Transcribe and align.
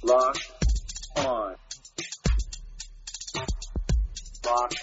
Locked 0.00 0.52
on. 1.16 1.54
Locked 4.44 4.76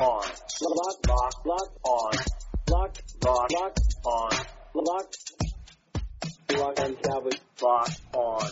on. 0.00 0.22
Locked, 0.62 1.08
locked, 1.08 1.46
locked 1.46 1.78
on. 1.84 2.12
Locked, 2.70 3.02
locked, 3.22 3.52
locked 3.52 3.80
on. 4.04 4.30
Locked. 4.74 5.18
Locked 6.56 6.80
on 6.80 6.96
Cowboys. 6.96 7.34
Locked 7.60 8.00
on. 8.14 8.50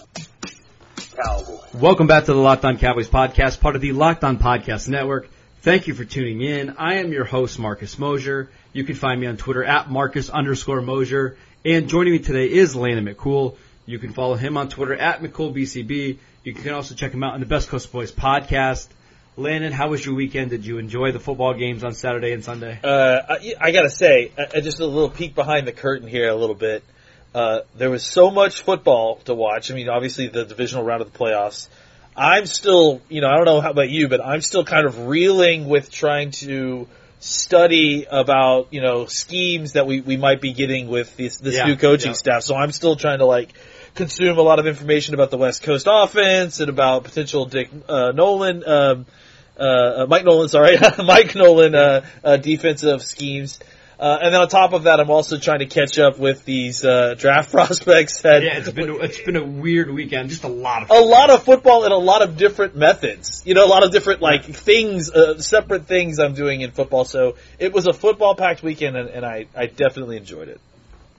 Cowboys. 1.16 1.74
Welcome 1.74 2.06
back 2.06 2.26
to 2.26 2.34
the 2.34 2.38
Locked 2.38 2.66
On 2.66 2.76
Cowboys 2.76 3.08
podcast, 3.08 3.60
part 3.60 3.74
of 3.74 3.80
the 3.80 3.92
Locked 3.92 4.24
On 4.24 4.36
Podcast 4.36 4.88
Network. 4.88 5.30
Thank 5.62 5.86
you 5.86 5.94
for 5.94 6.04
tuning 6.04 6.42
in. 6.42 6.76
I 6.78 6.96
am 6.96 7.12
your 7.12 7.24
host, 7.24 7.58
Marcus 7.58 7.98
Mosher. 7.98 8.50
You 8.74 8.84
can 8.84 8.94
find 8.94 9.18
me 9.18 9.26
on 9.26 9.38
Twitter 9.38 9.64
at 9.64 9.90
Marcus 9.90 10.28
underscore 10.28 10.82
Mosher. 10.82 11.38
And 11.64 11.88
joining 11.88 12.12
me 12.12 12.18
today 12.18 12.52
is 12.52 12.76
Landon 12.76 13.06
McCool. 13.06 13.56
You 13.88 13.98
can 13.98 14.12
follow 14.12 14.34
him 14.34 14.58
on 14.58 14.68
Twitter 14.68 14.94
at 14.94 15.22
McCoolBCB. 15.22 16.18
You 16.44 16.52
can 16.52 16.74
also 16.74 16.94
check 16.94 17.10
him 17.10 17.24
out 17.24 17.32
on 17.32 17.40
the 17.40 17.46
Best 17.46 17.70
Coast 17.70 17.90
Boys 17.90 18.12
podcast. 18.12 18.86
Landon, 19.38 19.72
how 19.72 19.88
was 19.88 20.04
your 20.04 20.14
weekend? 20.14 20.50
Did 20.50 20.66
you 20.66 20.76
enjoy 20.76 21.10
the 21.12 21.18
football 21.18 21.54
games 21.54 21.82
on 21.82 21.94
Saturday 21.94 22.32
and 22.32 22.44
Sunday? 22.44 22.78
Uh, 22.84 23.20
I, 23.26 23.54
I 23.58 23.70
gotta 23.70 23.88
say, 23.88 24.30
uh, 24.36 24.60
just 24.60 24.80
a 24.80 24.84
little 24.86 25.08
peek 25.08 25.34
behind 25.34 25.66
the 25.66 25.72
curtain 25.72 26.06
here 26.06 26.28
a 26.28 26.34
little 26.34 26.54
bit. 26.54 26.84
Uh, 27.34 27.60
there 27.78 27.88
was 27.88 28.04
so 28.04 28.30
much 28.30 28.60
football 28.60 29.20
to 29.24 29.34
watch. 29.34 29.70
I 29.70 29.74
mean, 29.74 29.88
obviously 29.88 30.28
the 30.28 30.44
divisional 30.44 30.84
round 30.84 31.00
of 31.00 31.10
the 31.10 31.18
playoffs. 31.18 31.68
I'm 32.14 32.44
still, 32.44 33.00
you 33.08 33.22
know, 33.22 33.28
I 33.28 33.36
don't 33.36 33.46
know 33.46 33.62
how 33.62 33.70
about 33.70 33.88
you, 33.88 34.08
but 34.08 34.22
I'm 34.22 34.42
still 34.42 34.66
kind 34.66 34.86
of 34.86 35.06
reeling 35.06 35.66
with 35.66 35.90
trying 35.90 36.32
to 36.42 36.86
study 37.20 38.06
about, 38.10 38.68
you 38.70 38.82
know, 38.82 39.06
schemes 39.06 39.72
that 39.72 39.86
we, 39.86 40.02
we 40.02 40.18
might 40.18 40.42
be 40.42 40.52
getting 40.52 40.88
with 40.88 41.16
this, 41.16 41.38
this 41.38 41.54
Yeah, 41.54 41.64
new 41.64 41.76
coaching 41.76 42.10
yeah. 42.10 42.16
staff. 42.16 42.42
So 42.42 42.54
I'm 42.54 42.72
still 42.72 42.96
trying 42.96 43.20
to 43.20 43.24
like 43.24 43.54
consume 43.98 44.38
a 44.38 44.42
lot 44.42 44.60
of 44.60 44.66
information 44.66 45.14
about 45.14 45.30
the 45.30 45.36
West 45.36 45.64
Coast 45.64 45.88
offense 45.90 46.60
and 46.60 46.70
about 46.70 47.02
potential 47.02 47.46
Dick 47.46 47.68
uh, 47.88 48.12
Nolan, 48.12 48.62
um, 48.64 49.06
uh, 49.58 49.62
uh, 49.62 50.06
Mike 50.08 50.24
Nolan, 50.24 50.48
sorry, 50.56 50.76
Mike 51.04 51.34
Nolan 51.34 51.74
uh, 51.74 52.06
uh, 52.24 52.36
defensive 52.36 53.02
schemes. 53.02 53.58
Uh, 53.98 54.16
and 54.22 54.32
then 54.32 54.40
on 54.40 54.46
top 54.46 54.74
of 54.74 54.84
that, 54.84 55.00
I'm 55.00 55.10
also 55.10 55.38
trying 55.38 55.58
to 55.58 55.66
catch 55.66 55.98
up 55.98 56.20
with 56.20 56.44
these 56.44 56.84
uh, 56.84 57.16
draft 57.18 57.50
prospects 57.56 58.22
that 58.22 58.44
Yeah, 58.44 58.58
it's 58.58 58.70
been 58.70 58.98
it's 59.00 59.20
been 59.20 59.34
a 59.34 59.44
weird 59.44 59.90
weekend. 59.90 60.30
Just 60.30 60.44
a 60.44 60.48
lot 60.48 60.84
of 60.84 60.90
a 60.90 61.00
lot 61.00 61.30
of 61.30 61.42
football 61.42 61.82
and 61.82 61.92
a 61.92 61.96
lot 61.96 62.22
of 62.22 62.36
different 62.36 62.76
methods. 62.76 63.42
You 63.44 63.54
know, 63.54 63.66
a 63.66 63.66
lot 63.66 63.82
of 63.82 63.90
different 63.90 64.22
like 64.22 64.44
things, 64.44 65.10
uh, 65.10 65.40
separate 65.40 65.86
things 65.86 66.20
I'm 66.20 66.34
doing 66.34 66.60
in 66.60 66.70
football. 66.70 67.04
So 67.04 67.34
it 67.58 67.72
was 67.72 67.88
a 67.88 67.92
football 67.92 68.36
packed 68.36 68.62
weekend, 68.62 68.96
and, 68.96 69.08
and 69.08 69.26
I, 69.26 69.46
I 69.56 69.66
definitely 69.66 70.16
enjoyed 70.16 70.46
it. 70.46 70.60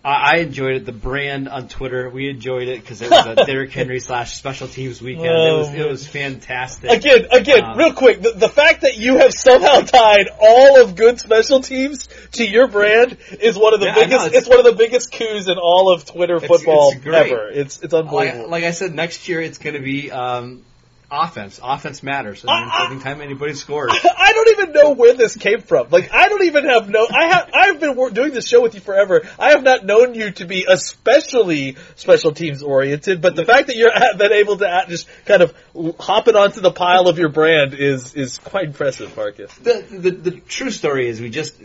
I 0.03 0.36
I 0.36 0.36
enjoyed 0.38 0.75
it. 0.75 0.86
The 0.86 0.92
brand 0.94 1.50
on 1.50 1.67
Twitter, 1.67 2.09
we 2.09 2.30
enjoyed 2.30 2.67
it 2.69 2.80
because 2.81 3.02
it 3.02 3.09
was 3.11 3.25
a 3.25 3.36
Derrick 3.45 3.72
Henry 3.72 4.00
slash 4.00 4.36
special 4.36 4.67
teams 4.67 5.02
weekend. 5.02 5.25
it 5.25 5.58
was 5.58 5.73
it 5.73 5.86
was 5.88 6.08
fantastic. 6.08 6.89
Again, 6.89 7.28
again, 7.31 7.64
Um, 7.66 7.78
real 7.78 7.94
quick, 7.94 8.22
the, 8.22 8.31
the 8.31 8.47
fact 8.50 8.81
that 8.81 8.97
you 8.97 9.17
have 9.17 9.33
somehow 9.33 9.81
tied 9.81 10.30
all 10.39 10.81
of 10.81 10.95
good 10.95 11.20
special 11.20 11.61
teams 11.61 12.08
to 12.33 12.45
your 12.45 12.67
brand 12.67 13.17
is 13.42 13.58
one 13.58 13.73
of 13.73 13.80
the 13.81 13.88
Yeah, 13.88 13.92
I 13.92 13.95
know, 13.95 14.03
biggest. 14.05 14.25
it's- 14.27 14.42
it's, 14.44 14.47
one 14.50 14.59
of 14.59 14.66
the 14.66 14.73
biggest 14.73 15.11
coups 15.11 15.47
in 15.50 15.58
all 15.58 15.92
of 15.94 16.05
Twitter 16.05 16.39
football 16.39 16.92
it's 16.94 17.03
great. 17.03 17.31
ever. 17.33 17.50
It's 17.50 17.81
it's 17.81 17.94
unbelievable. 17.94 18.44
like, 18.44 18.50
like 18.50 18.64
I 18.64 18.72
said, 18.72 18.95
next 18.95 19.27
year 19.27 19.42
it's 19.42 19.58
going 19.58 19.75
to 19.75 19.81
be 19.81 20.11
um, 20.11 20.64
offense. 21.11 21.59
Offense 21.63 22.03
matters. 22.03 22.43
I 22.47 22.59
mean, 22.59 22.69
I- 22.69 22.77
I- 22.77 22.85
every 22.85 22.99
time 23.03 23.21
anybody 23.21 23.53
scores. 23.53 23.91
I 24.17 24.33
don't 24.33 24.49
even 24.49 24.73
know 24.73 24.91
where 24.91 25.13
this 25.13 25.35
came 25.35 25.61
from. 25.61 25.88
Like, 25.89 26.13
I 26.13 26.29
don't 26.29 26.43
even 26.43 26.65
have 26.65 26.89
no. 26.89 27.07
I 27.09 27.25
have. 27.27 27.49
I've 27.53 27.79
been 27.79 27.95
doing 28.13 28.33
this 28.33 28.47
show 28.47 28.61
with 28.61 28.75
you 28.75 28.81
forever. 28.81 29.27
I 29.37 29.52
have 29.52 29.63
not 29.63 29.85
known 29.85 30.15
you 30.15 30.31
to 30.31 30.45
be 30.45 30.65
especially 30.69 31.77
special 31.95 32.31
teams 32.31 32.61
oriented. 32.63 33.21
But 33.21 33.35
the 33.35 33.45
fact 33.45 33.67
that 33.67 33.75
you're 33.75 33.91
at, 33.91 34.17
been 34.17 34.33
able 34.33 34.57
to 34.57 34.69
at, 34.69 34.89
just 34.89 35.07
kind 35.25 35.41
of 35.41 35.53
hop 35.99 36.27
it 36.27 36.35
onto 36.35 36.61
the 36.61 36.71
pile 36.71 37.07
of 37.07 37.17
your 37.17 37.30
brand 37.30 37.73
is 37.73 38.13
is 38.15 38.37
quite 38.37 38.65
impressive, 38.65 39.15
Marcus. 39.15 39.53
The, 39.55 39.85
the 39.89 40.11
the 40.11 40.31
true 40.31 40.71
story 40.71 41.08
is 41.08 41.19
we 41.19 41.30
just 41.30 41.55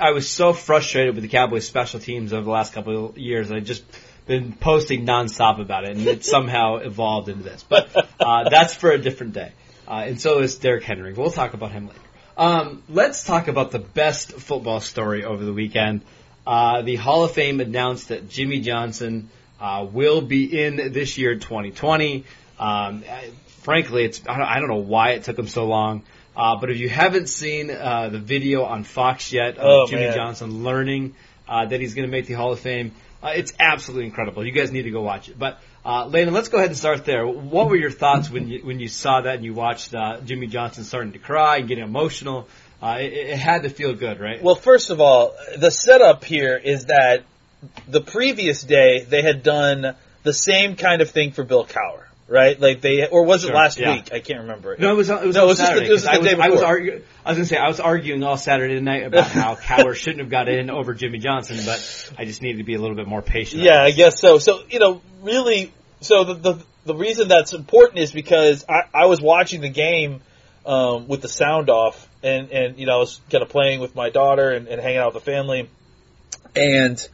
I 0.00 0.12
was 0.12 0.28
so 0.28 0.52
frustrated 0.52 1.14
with 1.14 1.22
the 1.22 1.28
Cowboys 1.28 1.66
special 1.66 2.00
teams 2.00 2.32
over 2.32 2.42
the 2.44 2.50
last 2.50 2.72
couple 2.72 3.10
of 3.10 3.18
years. 3.18 3.50
I 3.52 3.60
just 3.60 3.84
been 4.30 4.52
posting 4.52 5.04
nonstop 5.04 5.60
about 5.60 5.82
it, 5.82 5.96
and 5.96 6.06
it 6.06 6.24
somehow 6.24 6.76
evolved 6.90 7.28
into 7.28 7.42
this. 7.42 7.64
But 7.68 7.88
uh, 8.20 8.48
that's 8.48 8.72
for 8.76 8.92
a 8.92 8.98
different 8.98 9.32
day. 9.32 9.50
Uh, 9.88 10.04
and 10.06 10.20
so 10.20 10.38
is 10.38 10.54
Derrick 10.56 10.84
Henry. 10.84 11.12
We'll 11.12 11.32
talk 11.32 11.52
about 11.52 11.72
him 11.72 11.88
later. 11.88 12.00
Um, 12.36 12.84
let's 12.88 13.24
talk 13.24 13.48
about 13.48 13.72
the 13.72 13.80
best 13.80 14.34
football 14.34 14.78
story 14.80 15.24
over 15.24 15.44
the 15.44 15.52
weekend. 15.52 16.02
Uh, 16.46 16.82
the 16.82 16.94
Hall 16.94 17.24
of 17.24 17.32
Fame 17.32 17.58
announced 17.58 18.10
that 18.10 18.28
Jimmy 18.28 18.60
Johnson 18.60 19.30
uh, 19.60 19.84
will 19.90 20.20
be 20.20 20.62
in 20.62 20.76
this 20.92 21.18
year, 21.18 21.34
2020. 21.34 22.24
Um, 22.60 23.02
frankly, 23.62 24.04
it's 24.04 24.22
I 24.28 24.38
don't, 24.38 24.46
I 24.46 24.60
don't 24.60 24.68
know 24.68 24.76
why 24.76 25.10
it 25.10 25.24
took 25.24 25.36
him 25.36 25.48
so 25.48 25.66
long. 25.66 26.04
Uh, 26.36 26.56
but 26.60 26.70
if 26.70 26.78
you 26.78 26.88
haven't 26.88 27.28
seen 27.28 27.68
uh, 27.68 28.10
the 28.10 28.20
video 28.20 28.62
on 28.62 28.84
Fox 28.84 29.32
yet 29.32 29.58
of 29.58 29.64
Oh, 29.64 29.86
Jimmy 29.88 30.04
man. 30.06 30.14
Johnson 30.14 30.62
learning 30.62 31.16
uh, 31.48 31.66
that 31.66 31.80
he's 31.80 31.94
going 31.94 32.08
to 32.08 32.12
make 32.12 32.26
the 32.26 32.34
Hall 32.34 32.52
of 32.52 32.60
Fame, 32.60 32.92
uh, 33.22 33.32
it's 33.34 33.52
absolutely 33.58 34.06
incredible. 34.06 34.44
You 34.44 34.52
guys 34.52 34.72
need 34.72 34.82
to 34.82 34.90
go 34.90 35.02
watch 35.02 35.28
it. 35.28 35.38
But 35.38 35.60
uh, 35.84 36.06
Landon, 36.06 36.34
let's 36.34 36.48
go 36.48 36.58
ahead 36.58 36.70
and 36.70 36.76
start 36.76 37.04
there. 37.04 37.26
What 37.26 37.68
were 37.68 37.76
your 37.76 37.90
thoughts 37.90 38.30
when 38.30 38.48
you 38.48 38.60
when 38.64 38.80
you 38.80 38.88
saw 38.88 39.20
that 39.20 39.36
and 39.36 39.44
you 39.44 39.54
watched 39.54 39.94
uh, 39.94 40.20
Jimmy 40.20 40.46
Johnson 40.46 40.84
starting 40.84 41.12
to 41.12 41.18
cry 41.18 41.58
and 41.58 41.68
getting 41.68 41.84
emotional? 41.84 42.48
Uh, 42.82 42.96
it, 43.00 43.12
it 43.12 43.38
had 43.38 43.64
to 43.64 43.70
feel 43.70 43.94
good, 43.94 44.20
right? 44.20 44.42
Well, 44.42 44.54
first 44.54 44.88
of 44.90 45.00
all, 45.00 45.34
the 45.56 45.70
setup 45.70 46.24
here 46.24 46.56
is 46.56 46.86
that 46.86 47.24
the 47.86 48.00
previous 48.00 48.62
day 48.62 49.04
they 49.04 49.22
had 49.22 49.42
done 49.42 49.96
the 50.22 50.32
same 50.32 50.76
kind 50.76 51.02
of 51.02 51.10
thing 51.10 51.32
for 51.32 51.44
Bill 51.44 51.66
Cowher, 51.66 52.04
right? 52.30 52.58
Like 52.58 52.80
they, 52.80 53.06
or 53.08 53.24
was 53.24 53.44
it 53.44 53.52
last 53.52 53.78
yeah. 53.78 53.94
week? 53.94 54.10
I 54.12 54.20
can't 54.20 54.42
remember. 54.42 54.76
No, 54.78 54.92
it 54.92 54.96
was 54.96 55.10
it 55.10 55.26
was 55.26 55.34
No, 55.34 55.44
it 55.44 55.48
was 55.48 55.58
just 55.58 55.60
the- 55.60 55.66
Saturday. 55.66 55.88
it 55.88 55.92
was 55.92 56.02
the 56.04 56.10
I 56.12 56.18
was, 56.18 56.26
day 56.26 56.36
I 56.40 56.48
was. 56.48 56.62
I 56.62 57.28
was 57.30 57.38
gonna 57.38 57.44
say 57.44 57.56
I 57.56 57.68
was 57.68 57.80
arguing 57.80 58.22
all 58.22 58.36
Saturday 58.36 58.80
night 58.80 59.04
about 59.04 59.26
how 59.30 59.56
Cowher 59.56 59.94
shouldn't 59.94 60.20
have 60.20 60.30
got 60.30 60.48
in 60.48 60.70
over 60.70 60.94
Jimmy 60.94 61.18
Johnson, 61.18 61.58
but 61.66 62.12
I 62.16 62.24
just 62.24 62.40
needed 62.40 62.58
to 62.58 62.64
be 62.64 62.74
a 62.74 62.80
little 62.80 62.96
bit 62.96 63.08
more 63.08 63.20
patient. 63.20 63.62
Yeah, 63.62 63.82
I 63.82 63.90
guess 63.90 64.20
so. 64.20 64.38
So 64.38 64.62
you 64.70 64.78
know, 64.78 65.02
really, 65.22 65.72
so 66.00 66.24
the 66.24 66.34
the, 66.34 66.64
the 66.86 66.94
reason 66.94 67.28
that's 67.28 67.52
important 67.52 67.98
is 67.98 68.12
because 68.12 68.64
I, 68.68 68.82
I 68.94 69.06
was 69.06 69.20
watching 69.20 69.60
the 69.60 69.68
game 69.68 70.22
um, 70.64 71.08
with 71.08 71.22
the 71.22 71.28
sound 71.28 71.68
off, 71.68 72.08
and 72.22 72.50
and 72.50 72.78
you 72.78 72.86
know 72.86 72.94
I 72.94 72.98
was 72.98 73.20
kind 73.30 73.42
of 73.42 73.48
playing 73.48 73.80
with 73.80 73.96
my 73.96 74.08
daughter 74.08 74.50
and, 74.50 74.68
and 74.68 74.80
hanging 74.80 74.98
out 74.98 75.14
with 75.14 75.24
the 75.24 75.30
family, 75.30 75.68
and 76.54 77.08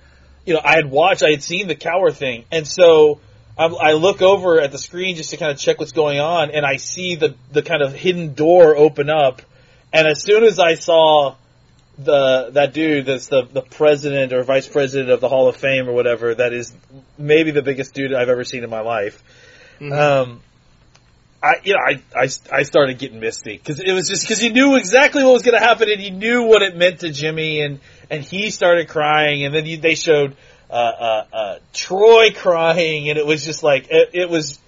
you 0.45 0.53
know 0.53 0.61
I 0.63 0.77
had 0.77 0.91
watched, 0.91 1.23
I 1.23 1.31
had 1.31 1.43
seen 1.43 1.69
the 1.69 1.77
Cowher 1.77 2.13
thing, 2.13 2.45
and 2.53 2.69
so. 2.69 3.21
I, 3.59 3.67
I 3.67 3.93
look 3.93 4.23
over 4.23 4.61
at 4.61 4.71
the 4.71 4.79
screen 4.79 5.17
just 5.17 5.31
to 5.31 5.37
kind 5.37 5.51
of 5.51 5.59
check 5.59 5.79
what's 5.79 5.93
going 5.93 6.21
on, 6.21 6.51
and 6.51 6.67
I 6.67 6.77
see 6.77 7.17
the 7.17 7.35
the 7.53 7.63
kind 7.63 7.83
of 7.83 7.95
hidden 7.95 8.35
door 8.35 8.77
open 8.77 9.09
up, 9.11 9.43
and 9.93 10.07
as 10.07 10.23
soon 10.23 10.45
as 10.45 10.59
I 10.59 10.75
saw 10.75 11.37
the 11.99 12.51
that 12.53 12.75
dude 12.75 13.07
that's 13.07 13.29
the 13.29 13.47
the 13.51 13.63
president 13.63 14.33
or 14.33 14.43
vice 14.43 14.69
president 14.69 15.11
of 15.11 15.21
the 15.21 15.29
Hall 15.29 15.49
of 15.49 15.57
Fame 15.57 15.89
or 15.89 15.93
whatever 15.93 16.35
that 16.35 16.53
is 16.53 16.75
maybe 17.17 17.53
the 17.53 17.63
biggest 17.63 17.95
dude 17.95 18.13
I've 18.13 18.29
ever 18.29 18.45
seen 18.45 18.65
in 18.65 18.71
my 18.71 18.81
life. 18.81 19.23
Um, 19.81 20.41
I 21.43 21.55
you 21.65 21.73
know 21.73 21.81
I 21.81 22.03
I, 22.15 22.29
I 22.53 22.63
started 22.65 22.99
getting 22.99 23.21
misty 23.21 23.57
because 23.57 23.81
it 23.81 23.93
was 23.93 24.09
just 24.09 24.23
because 24.23 24.43
you 24.43 24.53
knew 24.53 24.77
exactly 24.77 25.25
what 25.25 25.33
was 25.33 25.43
going 25.43 25.59
to 25.59 25.65
happen 25.65 25.91
and 25.91 26.01
he 26.01 26.11
knew 26.11 26.43
what 26.43 26.63
it 26.63 26.77
meant 26.77 27.01
to 27.01 27.11
Jimmy 27.11 27.63
and 27.63 27.81
and 28.11 28.23
he 28.23 28.51
started 28.51 28.89
crying 28.89 29.45
and 29.45 29.55
then 29.55 29.65
you, 29.65 29.79
they 29.79 29.95
showed 29.95 30.37
uh, 30.71 30.73
uh, 30.73 31.25
uh, 31.33 31.59
Troy 31.73 32.31
crying 32.35 33.09
and 33.09 33.19
it 33.19 33.27
was 33.27 33.45
just 33.45 33.63
like 33.63 33.89
it, 33.91 34.11
it 34.13 34.31
was 34.31 34.59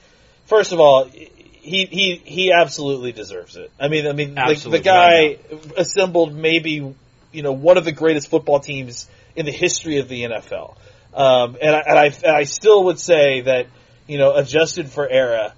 first 0.47 0.73
of 0.73 0.81
all. 0.81 1.05
He, 1.05 1.85
he 1.85 2.23
he 2.25 2.53
absolutely 2.53 3.13
deserves 3.13 3.57
it. 3.57 3.71
I 3.79 3.89
mean 3.89 4.07
I 4.07 4.13
mean 4.13 4.35
the, 4.35 4.69
the 4.71 4.79
guy 4.79 5.37
assembled 5.77 6.35
maybe 6.35 6.95
you 7.33 7.43
know 7.43 7.53
one 7.53 7.77
of 7.77 7.85
the 7.85 7.93
greatest 7.93 8.31
football 8.31 8.61
teams 8.61 9.07
in 9.37 9.45
the 9.45 9.53
history 9.53 9.99
of 9.99 10.09
the 10.09 10.23
NFL. 10.23 10.77
Um, 11.13 11.57
and, 11.61 11.75
I, 11.75 11.81
and 11.81 11.99
I 11.99 12.05
and 12.07 12.37
I 12.37 12.45
still 12.45 12.85
would 12.85 12.99
say 12.99 13.43
that 13.43 13.67
you 14.07 14.19
know 14.19 14.35
adjusted 14.37 14.89
for 14.89 15.09
era, 15.09 15.53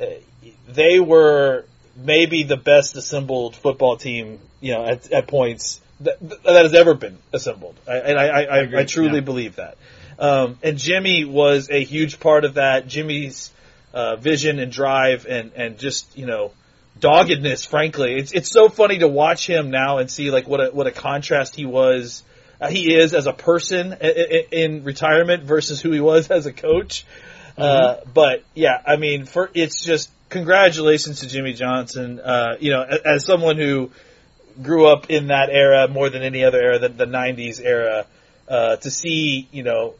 uh, 0.00 0.04
they 0.68 1.00
were 1.00 1.64
maybe 1.96 2.42
the 2.42 2.56
best 2.56 2.96
assembled 2.96 3.56
football 3.56 3.96
team 3.96 4.38
you 4.60 4.74
know 4.74 4.84
at, 4.84 5.10
at 5.10 5.26
points 5.26 5.80
that, 6.00 6.20
that 6.20 6.62
has 6.62 6.74
ever 6.74 6.94
been 6.94 7.18
assembled. 7.32 7.78
I, 7.88 7.96
and 7.96 8.18
I 8.18 8.26
I, 8.26 8.42
I, 8.42 8.80
I 8.80 8.84
truly 8.84 9.16
yeah. 9.16 9.20
believe 9.20 9.56
that. 9.56 9.76
Um, 10.18 10.58
and 10.62 10.78
Jimmy 10.78 11.24
was 11.24 11.68
a 11.70 11.82
huge 11.82 12.20
part 12.20 12.44
of 12.44 12.54
that. 12.54 12.86
Jimmy's 12.86 13.50
uh, 13.92 14.16
vision 14.16 14.58
and 14.58 14.70
drive 14.72 15.26
and 15.26 15.52
and 15.56 15.78
just 15.78 16.16
you 16.16 16.26
know 16.26 16.52
doggedness. 16.98 17.64
Frankly, 17.64 18.16
it's 18.16 18.32
it's 18.32 18.50
so 18.50 18.68
funny 18.68 18.98
to 18.98 19.08
watch 19.08 19.46
him 19.46 19.70
now 19.70 19.98
and 19.98 20.10
see 20.10 20.30
like 20.30 20.46
what 20.48 20.60
a 20.60 20.70
what 20.70 20.86
a 20.86 20.92
contrast 20.92 21.54
he 21.54 21.66
was. 21.66 22.22
Uh, 22.60 22.68
he 22.68 22.94
is 22.94 23.12
as 23.12 23.26
a 23.26 23.34
person 23.34 23.92
i- 23.92 23.96
i- 24.06 24.46
in 24.50 24.82
retirement 24.84 25.42
versus 25.42 25.80
who 25.80 25.92
he 25.92 26.00
was 26.00 26.30
as 26.30 26.46
a 26.46 26.52
coach. 26.52 27.04
Uh, 27.58 27.96
but 28.12 28.44
yeah, 28.54 28.80
I 28.86 28.96
mean, 28.96 29.24
for 29.24 29.50
it's 29.54 29.82
just 29.82 30.10
congratulations 30.28 31.20
to 31.20 31.26
Jimmy 31.28 31.54
Johnson. 31.54 32.20
Uh, 32.20 32.56
you 32.60 32.70
know, 32.70 32.82
a- 32.82 33.08
as 33.08 33.24
someone 33.24 33.56
who 33.56 33.90
grew 34.62 34.86
up 34.86 35.10
in 35.10 35.28
that 35.28 35.48
era 35.50 35.88
more 35.88 36.10
than 36.10 36.22
any 36.22 36.44
other 36.44 36.60
era, 36.60 36.78
the, 36.78 36.88
the 36.88 37.06
'90s 37.06 37.60
era, 37.62 38.06
uh, 38.48 38.76
to 38.76 38.90
see 38.90 39.48
you 39.52 39.62
know 39.62 39.94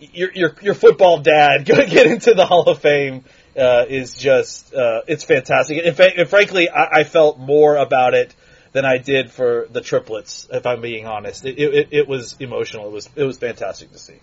your 0.00 0.30
your 0.32 0.54
your 0.62 0.74
football 0.74 1.20
dad 1.20 1.64
get 1.64 2.06
into 2.06 2.34
the 2.34 2.46
Hall 2.46 2.68
of 2.68 2.80
Fame 2.80 3.24
uh, 3.56 3.84
is 3.88 4.14
just 4.14 4.74
uh, 4.74 5.02
it's 5.06 5.24
fantastic. 5.24 5.84
In 5.84 5.94
fact, 5.94 6.18
and 6.18 6.28
frankly, 6.28 6.68
I, 6.68 7.00
I 7.00 7.04
felt 7.04 7.38
more 7.38 7.76
about 7.76 8.14
it 8.14 8.34
than 8.72 8.84
I 8.84 8.98
did 8.98 9.30
for 9.30 9.68
the 9.70 9.80
triplets. 9.80 10.48
If 10.50 10.66
I'm 10.66 10.80
being 10.80 11.06
honest, 11.06 11.44
it, 11.44 11.58
it, 11.58 11.88
it 11.90 12.08
was 12.08 12.36
emotional. 12.40 12.86
It 12.86 12.92
was 12.92 13.08
it 13.14 13.24
was 13.24 13.38
fantastic 13.38 13.92
to 13.92 13.98
see. 13.98 14.18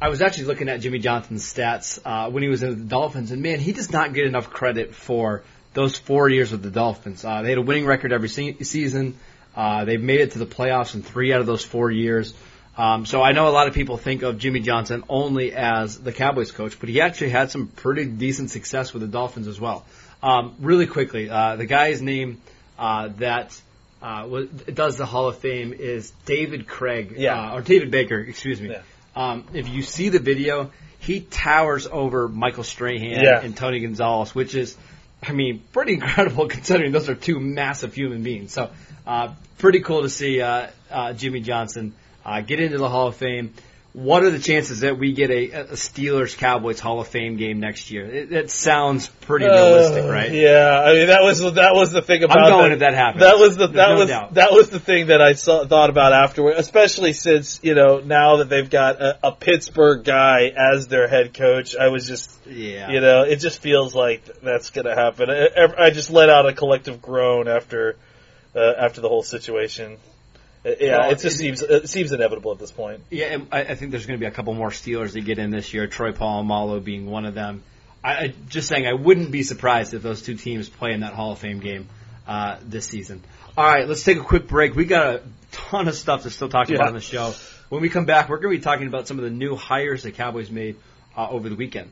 I 0.00 0.08
was 0.08 0.20
actually 0.20 0.44
looking 0.44 0.68
at 0.68 0.80
Jimmy 0.80 0.98
Johnson's 0.98 1.44
stats 1.44 2.00
uh, 2.04 2.28
when 2.30 2.42
he 2.42 2.48
was 2.48 2.62
in 2.62 2.70
the 2.70 2.84
Dolphins, 2.84 3.30
and 3.30 3.40
man, 3.40 3.60
he 3.60 3.72
does 3.72 3.92
not 3.92 4.12
get 4.12 4.26
enough 4.26 4.50
credit 4.50 4.94
for 4.94 5.44
those 5.74 5.96
four 5.96 6.28
years 6.28 6.52
with 6.52 6.62
the 6.62 6.70
Dolphins. 6.70 7.24
Uh, 7.24 7.42
they 7.42 7.48
had 7.50 7.58
a 7.58 7.62
winning 7.62 7.86
record 7.86 8.12
every 8.12 8.28
se- 8.28 8.58
season. 8.62 9.18
Uh, 9.56 9.84
they've 9.84 10.00
made 10.02 10.20
it 10.20 10.32
to 10.32 10.38
the 10.38 10.46
playoffs 10.46 10.94
in 10.94 11.02
three 11.02 11.32
out 11.32 11.40
of 11.40 11.46
those 11.46 11.64
four 11.64 11.90
years. 11.90 12.34
Um, 12.76 13.04
so 13.04 13.22
I 13.22 13.32
know 13.32 13.48
a 13.48 13.50
lot 13.50 13.68
of 13.68 13.74
people 13.74 13.98
think 13.98 14.22
of 14.22 14.38
Jimmy 14.38 14.60
Johnson 14.60 15.04
only 15.08 15.52
as 15.52 15.98
the 15.98 16.12
Cowboys 16.12 16.52
coach, 16.52 16.80
but 16.80 16.88
he 16.88 17.00
actually 17.02 17.30
had 17.30 17.50
some 17.50 17.66
pretty 17.66 18.06
decent 18.06 18.50
success 18.50 18.94
with 18.94 19.02
the 19.02 19.08
Dolphins 19.08 19.46
as 19.46 19.60
well. 19.60 19.84
Um, 20.22 20.54
really 20.60 20.86
quickly, 20.86 21.28
uh, 21.28 21.56
the 21.56 21.66
guy's 21.66 22.00
name 22.00 22.40
uh, 22.78 23.08
that 23.18 23.60
uh, 24.00 24.26
was, 24.28 24.48
does 24.48 24.96
the 24.96 25.04
Hall 25.04 25.28
of 25.28 25.36
Fame 25.38 25.72
is 25.74 26.10
David 26.24 26.66
Craig, 26.66 27.14
Yeah. 27.18 27.50
uh, 27.52 27.56
or 27.56 27.60
David 27.60 27.90
Baker, 27.90 28.18
excuse 28.18 28.60
me. 28.60 28.70
Yeah. 28.70 28.82
Um, 29.14 29.44
if 29.52 29.68
you 29.68 29.82
see 29.82 30.08
the 30.08 30.18
video, 30.18 30.70
he 30.98 31.20
towers 31.20 31.86
over 31.86 32.26
Michael 32.28 32.64
Strahan 32.64 33.22
Yeah. 33.22 33.40
and 33.42 33.54
Tony 33.54 33.80
Gonzalez, 33.80 34.34
which 34.34 34.54
is, 34.54 34.76
I 35.22 35.32
mean, 35.32 35.62
pretty 35.72 35.94
incredible 35.94 36.48
considering 36.56 36.92
those 36.92 37.08
are 37.08 37.14
two 37.14 37.38
massive 37.38 37.94
human 37.94 38.22
beings. 38.22 38.52
So, 38.52 38.70
uh, 39.06 39.34
pretty 39.58 39.80
cool 39.80 40.02
to 40.02 40.08
see 40.08 40.40
uh, 40.40 40.68
uh, 40.90 41.12
Jimmy 41.12 41.40
Johnson 41.40 41.94
uh, 42.24 42.40
get 42.40 42.60
into 42.60 42.78
the 42.78 42.88
Hall 42.88 43.08
of 43.08 43.16
Fame. 43.16 43.54
What 43.94 44.22
are 44.22 44.30
the 44.30 44.38
chances 44.38 44.80
that 44.80 44.98
we 44.98 45.12
get 45.12 45.28
a, 45.30 45.50
a 45.50 45.64
Steelers 45.74 46.34
Cowboys 46.34 46.80
Hall 46.80 47.00
of 47.00 47.08
Fame 47.08 47.36
game 47.36 47.60
next 47.60 47.90
year? 47.90 48.06
It, 48.06 48.32
it 48.32 48.50
sounds 48.50 49.06
pretty 49.08 49.44
realistic, 49.44 50.04
Uh, 50.04 50.08
right? 50.10 50.32
Yeah, 50.32 50.82
I 50.82 50.94
mean 50.94 51.06
that 51.08 51.22
was 51.22 51.40
that 51.40 51.74
was 51.74 51.92
the 51.92 52.00
thing 52.00 52.22
about 52.24 52.48
going 52.48 52.62
that. 52.70 52.72
if 52.72 52.78
that 52.78 52.94
happens. 52.94 53.20
That 53.22 53.38
was 53.38 53.58
the 53.58 53.66
that 53.66 53.88
no 53.90 53.98
was 53.98 54.08
doubt. 54.08 54.32
that 54.34 54.50
was 54.52 54.70
the 54.70 54.80
thing 54.80 55.08
that 55.08 55.20
I 55.20 55.34
saw, 55.34 55.66
thought 55.66 55.90
about 55.90 56.14
afterward, 56.14 56.54
especially 56.56 57.12
since 57.12 57.60
you 57.62 57.74
know 57.74 58.00
now 58.00 58.36
that 58.36 58.48
they've 58.48 58.70
got 58.70 58.98
a, 59.02 59.18
a 59.28 59.32
Pittsburgh 59.32 60.02
guy 60.04 60.50
as 60.56 60.88
their 60.88 61.06
head 61.06 61.34
coach. 61.34 61.76
I 61.76 61.88
was 61.88 62.06
just 62.06 62.30
Yeah. 62.46 62.90
you 62.90 63.00
know 63.02 63.24
it 63.24 63.36
just 63.40 63.60
feels 63.60 63.94
like 63.94 64.24
that's 64.42 64.70
going 64.70 64.86
to 64.86 64.94
happen. 64.94 65.28
I, 65.28 65.86
I 65.86 65.90
just 65.90 66.08
let 66.10 66.30
out 66.30 66.48
a 66.48 66.54
collective 66.54 67.02
groan 67.02 67.46
after 67.46 67.96
uh, 68.56 68.72
after 68.78 69.02
the 69.02 69.08
whole 69.10 69.22
situation. 69.22 69.98
Uh, 70.64 70.70
Yeah, 70.80 71.08
it 71.08 71.18
just 71.18 71.26
it- 71.26 71.30
seems 71.38 71.62
it 71.62 71.88
seems 71.88 72.12
inevitable 72.12 72.52
at 72.52 72.58
this 72.58 72.70
point. 72.70 73.00
Yeah, 73.10 73.38
I, 73.50 73.60
I 73.60 73.74
think 73.74 73.90
there's 73.90 74.06
going 74.06 74.18
to 74.18 74.22
be 74.22 74.26
a 74.28 74.30
couple 74.30 74.54
more 74.54 74.70
Steelers 74.70 75.12
that 75.12 75.22
get 75.22 75.38
in 75.38 75.50
this 75.50 75.74
year. 75.74 75.86
Troy 75.86 76.12
Polamalu 76.12 76.82
being 76.84 77.06
one 77.06 77.24
of 77.24 77.34
them. 77.34 77.62
I, 78.04 78.12
I 78.14 78.34
just 78.48 78.68
saying, 78.68 78.86
I 78.86 78.92
wouldn't 78.94 79.30
be 79.30 79.42
surprised 79.42 79.94
if 79.94 80.02
those 80.02 80.22
two 80.22 80.34
teams 80.36 80.68
play 80.68 80.92
in 80.92 81.00
that 81.00 81.14
Hall 81.14 81.32
of 81.32 81.38
Fame 81.38 81.58
game 81.60 81.88
uh, 82.26 82.58
this 82.62 82.86
season. 82.86 83.22
All 83.56 83.64
right, 83.64 83.86
let's 83.88 84.02
take 84.04 84.18
a 84.18 84.22
quick 84.24 84.46
break. 84.48 84.74
We 84.74 84.84
got 84.86 85.06
a 85.16 85.22
ton 85.50 85.88
of 85.88 85.94
stuff 85.94 86.22
to 86.22 86.30
still 86.30 86.48
talk 86.48 86.68
Yeah. 86.68 86.76
about 86.76 86.88
on 86.88 86.94
the 86.94 87.00
show. 87.00 87.34
When 87.68 87.82
we 87.82 87.88
come 87.88 88.04
back, 88.04 88.28
we're 88.28 88.38
going 88.38 88.54
to 88.54 88.58
be 88.58 88.62
talking 88.64 88.86
about 88.86 89.08
some 89.08 89.18
of 89.18 89.24
the 89.24 89.30
new 89.30 89.56
hires 89.56 90.02
the 90.04 90.12
Cowboys 90.12 90.50
made 90.50 90.76
uh, 91.16 91.28
over 91.28 91.48
the 91.48 91.54
weekend. 91.56 91.90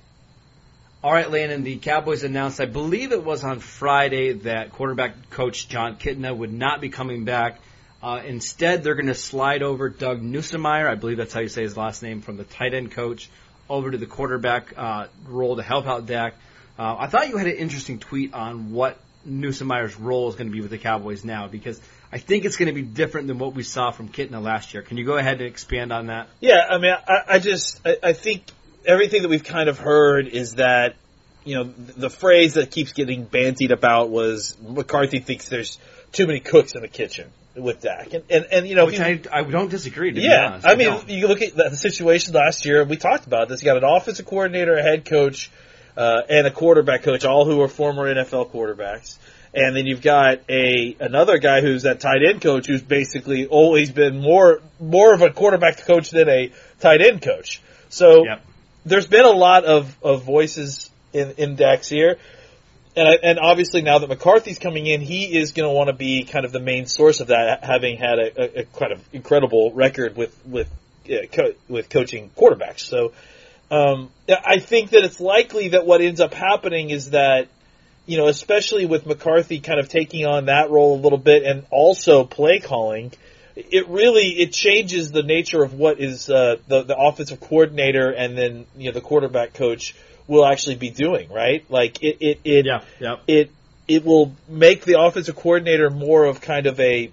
All 1.03 1.13
right, 1.13 1.31
Landon, 1.31 1.63
the 1.65 1.77
Cowboys 1.77 2.25
announced, 2.25 2.61
I 2.61 2.67
believe 2.67 3.13
it 3.13 3.25
was 3.25 3.43
on 3.43 3.59
Friday, 3.61 4.33
that 4.33 4.73
quarterback 4.73 5.31
coach 5.31 5.69
Jon 5.69 5.97
Kitna 5.97 6.37
would 6.37 6.53
not 6.53 6.81
be 6.81 6.91
coming 6.91 7.25
back. 7.25 7.59
Uh, 8.03 8.23
instead, 8.25 8.83
they're 8.83 8.95
going 8.95 9.07
to 9.07 9.15
slide 9.15 9.63
over 9.63 9.89
Doug 9.89 10.23
Nussmeier, 10.23 10.89
I 10.89 10.95
believe 10.95 11.19
that's 11.19 11.35
how 11.35 11.41
you 11.41 11.49
say 11.49 11.63
his 11.63 11.77
last 11.77 12.03
name, 12.03 12.23
from 12.23 12.37
the 12.37 12.45
tight 12.45 12.73
end 12.73 12.93
coach 12.93 13.29
over 13.69 13.91
to 13.91 13.99
the 13.99 14.07
quarterback 14.07 14.73
uh, 14.77 15.07
role 15.27 15.57
to 15.57 15.63
help 15.63 15.87
out 15.87 16.07
Dak. 16.07 16.35
Uh, 16.79 16.97
I 16.99 17.07
thought 17.09 17.29
you 17.29 17.37
had 17.37 17.47
an 17.47 17.57
interesting 17.57 17.99
tweet 17.99 18.33
on 18.33 18.73
what 18.73 18.99
Nussmeier's 19.29 19.97
role 19.97 20.29
is 20.31 20.35
going 20.35 20.47
to 20.47 20.53
be 20.53 20.63
with 20.63 20.71
the 20.71 20.79
Cowboys 20.79 21.25
now, 21.25 21.47
because 21.47 21.81
I 22.11 22.19
think 22.19 22.45
it's 22.45 22.57
going 22.57 22.69
to 22.69 22.75
be 22.75 22.83
different 22.83 23.29
than 23.29 23.39
what 23.39 23.55
we 23.55 23.63
saw 23.63 23.91
from 23.91 24.09
Kitna 24.09 24.43
last 24.43 24.73
year. 24.73 24.83
Can 24.83 24.97
you 24.97 25.05
go 25.05 25.17
ahead 25.17 25.35
and 25.35 25.47
expand 25.47 25.93
on 25.93 26.07
that? 26.07 26.29
Yeah, 26.41 26.67
I 26.69 26.79
mean, 26.79 26.95
I, 27.07 27.35
I 27.35 27.39
just 27.39 27.87
I, 27.87 27.97
I 28.03 28.13
think 28.15 28.45
everything 28.85 29.23
that 29.23 29.29
we've 29.29 29.45
kind 29.45 29.69
of 29.69 29.79
heard 29.79 30.27
is 30.27 30.55
that 30.55 30.97
you 31.45 31.55
know 31.55 31.65
the 31.65 32.11
phrase 32.11 32.55
that 32.55 32.71
keeps 32.71 32.93
getting 32.93 33.27
bantied 33.27 33.71
about 33.71 34.11
was 34.11 34.57
McCarthy 34.61 35.21
thinks 35.21 35.49
there's 35.49 35.79
too 36.13 36.27
many 36.27 36.41
cooks 36.41 36.75
in 36.75 36.83
the 36.83 36.89
kitchen 36.89 37.31
with 37.55 37.81
Dak, 37.83 38.13
and 38.13 38.25
and, 38.31 38.47
and 38.51 38.67
you 38.69 38.75
know, 38.75 38.87
Which 38.87 39.01
I, 39.01 39.21
I 39.33 39.43
don't 39.43 39.71
disagree, 39.71 40.11
to 40.11 40.21
be 40.21 40.23
yeah, 40.27 40.47
honest. 40.51 40.67
I 40.67 40.77
mean, 40.77 40.89
don't. 40.89 41.09
you 41.09 41.29
look 41.29 41.43
at 41.43 41.55
the 41.55 41.77
situation 41.77 42.35
last 42.35 42.65
year. 42.65 42.85
We 42.85 42.97
talked 42.97 43.27
about 43.27 43.49
this. 43.49 43.63
You 43.63 43.67
got 43.67 43.77
an 43.77 43.85
offensive 43.85 44.27
coordinator, 44.27 44.77
a 44.77 44.83
head 44.83 45.05
coach, 45.05 45.51
uh, 45.97 46.23
and 46.29 46.47
a 46.47 46.51
quarterback 46.51 47.03
coach, 47.03 47.25
all 47.25 47.45
who 47.45 47.61
are 47.61 47.69
former 47.69 48.13
NFL 48.13 48.51
quarterbacks. 48.51 49.19
And 49.53 49.75
then 49.75 49.85
you've 49.87 50.01
got 50.03 50.43
a 50.49 50.97
another 51.01 51.39
guy 51.39 51.61
who's 51.61 51.83
that 51.83 51.99
tight 51.99 52.23
end 52.29 52.41
coach, 52.41 52.69
who's 52.69 52.83
basically 52.83 53.47
always 53.47 53.91
been 53.91 54.21
more 54.21 54.61
more 54.79 55.13
of 55.13 55.23
a 55.23 55.31
quarterback 55.31 55.85
coach 55.85 56.11
than 56.11 56.29
a 56.29 56.53
tight 56.79 57.03
end 57.03 57.21
coach. 57.21 57.61
So 57.89 58.25
Yep. 58.27 58.43
there's 58.87 59.09
been 59.09 59.25
a 59.25 59.31
lot 59.31 59.65
of, 59.65 59.97
of 60.05 60.23
voices 60.23 60.89
in 61.13 61.35
in 61.37 61.57
Dak's 61.57 61.89
here. 61.89 62.19
And, 62.97 63.09
I, 63.09 63.19
and 63.23 63.39
obviously 63.39 63.83
now 63.83 63.99
that 63.99 64.09
McCarthy's 64.09 64.59
coming 64.59 64.87
in, 64.87 65.01
he 65.01 65.39
is 65.39 65.53
going 65.53 65.69
to 65.69 65.73
want 65.73 65.89
to 65.89 65.93
be 65.93 66.25
kind 66.25 66.45
of 66.45 66.53
the 66.53 66.61
main 66.61 66.87
source 66.87 67.21
of 67.21 67.29
that, 67.29 67.65
having 67.65 67.97
had 67.97 68.19
a, 68.19 68.59
a, 68.59 68.61
a 68.61 68.65
kind 68.65 68.93
of 68.93 69.03
incredible 69.13 69.73
record 69.73 70.17
with 70.17 70.37
with 70.45 70.69
co- 71.33 71.55
with 71.69 71.89
coaching 71.89 72.31
quarterbacks. 72.37 72.81
So 72.81 73.13
um, 73.71 74.11
I 74.29 74.59
think 74.59 74.91
that 74.91 75.05
it's 75.05 75.21
likely 75.21 75.69
that 75.69 75.87
what 75.87 76.01
ends 76.01 76.21
up 76.21 76.35
happening 76.35 76.91
is 76.91 77.11
that 77.11 77.49
you 78.07 78.17
know, 78.17 78.27
especially 78.27 78.87
with 78.87 79.07
McCarthy 79.07 79.61
kind 79.61 79.79
of 79.79 79.89
taking 79.89 80.27
on 80.27 80.47
that 80.47 80.71
role 80.71 80.99
a 80.99 81.01
little 81.01 81.19
bit 81.19 81.45
and 81.45 81.65
also 81.71 82.25
play 82.25 82.59
calling, 82.59 83.13
it 83.55 83.89
really 83.89 84.41
it 84.41 84.53
changes 84.53 85.13
the 85.13 85.23
nature 85.23 85.63
of 85.63 85.75
what 85.75 86.01
is 86.01 86.29
uh, 86.29 86.57
the 86.67 86.83
the 86.83 86.97
offensive 86.97 87.41
coordinator 87.41 88.11
and 88.11 88.37
then 88.37 88.67
you 88.77 88.87
know 88.87 88.93
the 88.93 89.01
quarterback 89.01 89.55
coach 89.55 89.95
will 90.31 90.47
actually 90.47 90.77
be 90.77 90.91
doing, 90.91 91.29
right? 91.31 91.65
Like 91.69 92.03
it 92.03 92.19
it 92.21 92.41
it 92.45 92.67
Yeah, 92.67 92.85
yeah. 93.01 93.17
it 93.27 93.51
it 93.89 94.05
will 94.05 94.33
make 94.49 94.85
the 94.85 95.01
offensive 95.01 95.35
coordinator 95.35 95.91
more 95.91 96.25
of 96.25 96.41
kind 96.41 96.67
of 96.67 96.79
a 96.79 97.11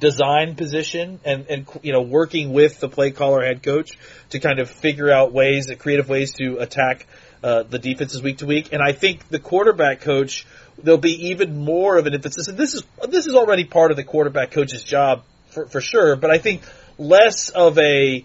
design 0.00 0.56
position 0.56 1.20
and 1.24 1.46
and 1.48 1.66
you 1.82 1.92
know 1.92 2.02
working 2.02 2.52
with 2.52 2.80
the 2.80 2.88
play 2.88 3.12
caller 3.12 3.42
head 3.44 3.62
coach 3.62 3.96
to 4.30 4.40
kind 4.40 4.58
of 4.58 4.68
figure 4.68 5.10
out 5.10 5.32
ways, 5.32 5.70
creative 5.78 6.08
ways 6.08 6.32
to 6.32 6.58
attack 6.58 7.06
uh, 7.44 7.62
the 7.62 7.78
defenses 7.78 8.20
week 8.20 8.38
to 8.38 8.46
week. 8.46 8.72
And 8.72 8.82
I 8.82 8.92
think 8.92 9.28
the 9.28 9.38
quarterback 9.38 10.00
coach 10.00 10.44
there'll 10.82 10.98
be 10.98 11.28
even 11.28 11.56
more 11.64 11.96
of 11.96 12.06
an 12.06 12.14
emphasis. 12.14 12.48
And 12.48 12.58
this 12.58 12.74
is 12.74 12.82
this 13.08 13.28
is 13.28 13.36
already 13.36 13.64
part 13.64 13.92
of 13.92 13.96
the 13.96 14.04
quarterback 14.04 14.50
coach's 14.50 14.82
job 14.82 15.22
for 15.50 15.66
for 15.66 15.80
sure. 15.80 16.16
But 16.16 16.32
I 16.32 16.38
think 16.38 16.62
less 16.98 17.50
of 17.50 17.78
a 17.78 18.24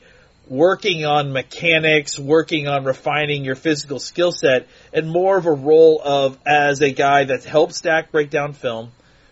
working 0.49 1.05
on 1.05 1.31
mechanics, 1.31 2.17
working 2.17 2.67
on 2.67 2.83
refining 2.83 3.45
your 3.45 3.55
physical 3.55 3.99
skill 3.99 4.31
set, 4.31 4.67
and 4.91 5.09
more 5.09 5.37
of 5.37 5.45
a 5.45 5.51
role 5.51 6.01
of 6.03 6.37
as 6.45 6.81
a 6.81 6.91
guy 6.91 7.25
that 7.25 7.43
helps 7.43 7.81
Dak 7.81 8.11
break 8.11 8.29
down 8.29 8.53
film, 8.53 8.91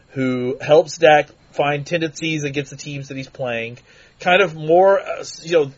who 0.10 0.58
helps 0.62 0.98
Dak 1.00 1.30
find 1.52 1.86
tendencies 1.86 2.44
against 2.44 2.70
the 2.70 2.78
teams 2.78 3.08
that 3.08 3.18
he's 3.18 3.30
playing, 3.30 3.80
kind 4.20 4.42
of 4.42 4.56
more, 4.56 5.00
uh, 5.00 5.26
you 5.42 5.52
know, 5.54 5.72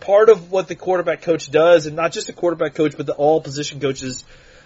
part 0.00 0.28
of 0.28 0.52
what 0.52 0.68
the 0.68 0.74
quarterback 0.74 1.22
coach 1.22 1.50
does, 1.50 1.86
and 1.86 1.96
not 1.96 2.12
just 2.12 2.26
the 2.26 2.32
quarterback 2.32 2.74
coach, 2.74 2.94
but 2.96 3.06
the 3.06 3.14
all 3.14 3.40
position 3.40 3.80
coaches, 3.80 4.24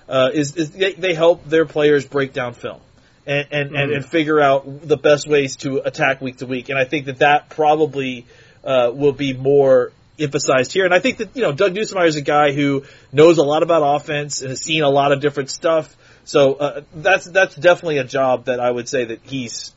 uh, 0.09 0.31
is, 0.35 0.57
is 0.57 0.71
they, 0.73 0.95
they 0.95 1.15
help 1.15 1.45
their 1.45 1.65
players 1.65 2.05
break 2.05 2.33
down 2.33 2.55
film. 2.55 2.81
And, 3.27 3.47
and, 3.51 3.77
and, 3.77 3.93
and 3.93 4.07
figure 4.07 4.41
out 4.41 4.89
the 4.89 4.97
best 4.97 5.29
ways 5.29 5.57
to 5.57 5.83
attack 5.85 6.23
week 6.23 6.39
to 6.39 6.47
week. 6.47 6.71
And 6.71 6.79
I 6.79 6.87
think 6.87 7.05
that 7.07 7.19
that 7.19 7.51
probably 7.51 8.25
uh, 8.65 8.91
will 8.95 9.13
be 9.13 9.35
more 9.35 9.93
emphasized 10.19 10.73
here. 10.73 10.85
And 10.85 10.95
I 10.95 11.01
think 11.01 11.19
that, 11.19 11.37
you 11.37 11.43
know, 11.43 11.53
Doug 11.53 11.75
Nussmeier 11.75 12.07
is 12.07 12.17
a 12.17 12.23
guy 12.23 12.53
who 12.53 12.85
knows 13.13 13.39
a 13.39 13.43
lot 13.43 13.63
about 13.63 13.97
offense 13.97 14.41
and 14.41 14.51
has 14.51 14.63
seen 14.63 14.83
a 14.83 14.91
lot 14.91 15.13
of 15.13 15.21
different 15.21 15.51
stuff. 15.51 15.97
So 16.25 16.55
uh, 16.55 16.81
that's 16.95 17.25
that's 17.25 17.55
definitely 17.55 17.99
a 17.99 18.05
job 18.05 18.47
that 18.47 18.61
I 18.61 18.71
would 18.71 18.89
say 18.89 19.07
that 19.07 19.21
he's 19.23 19.73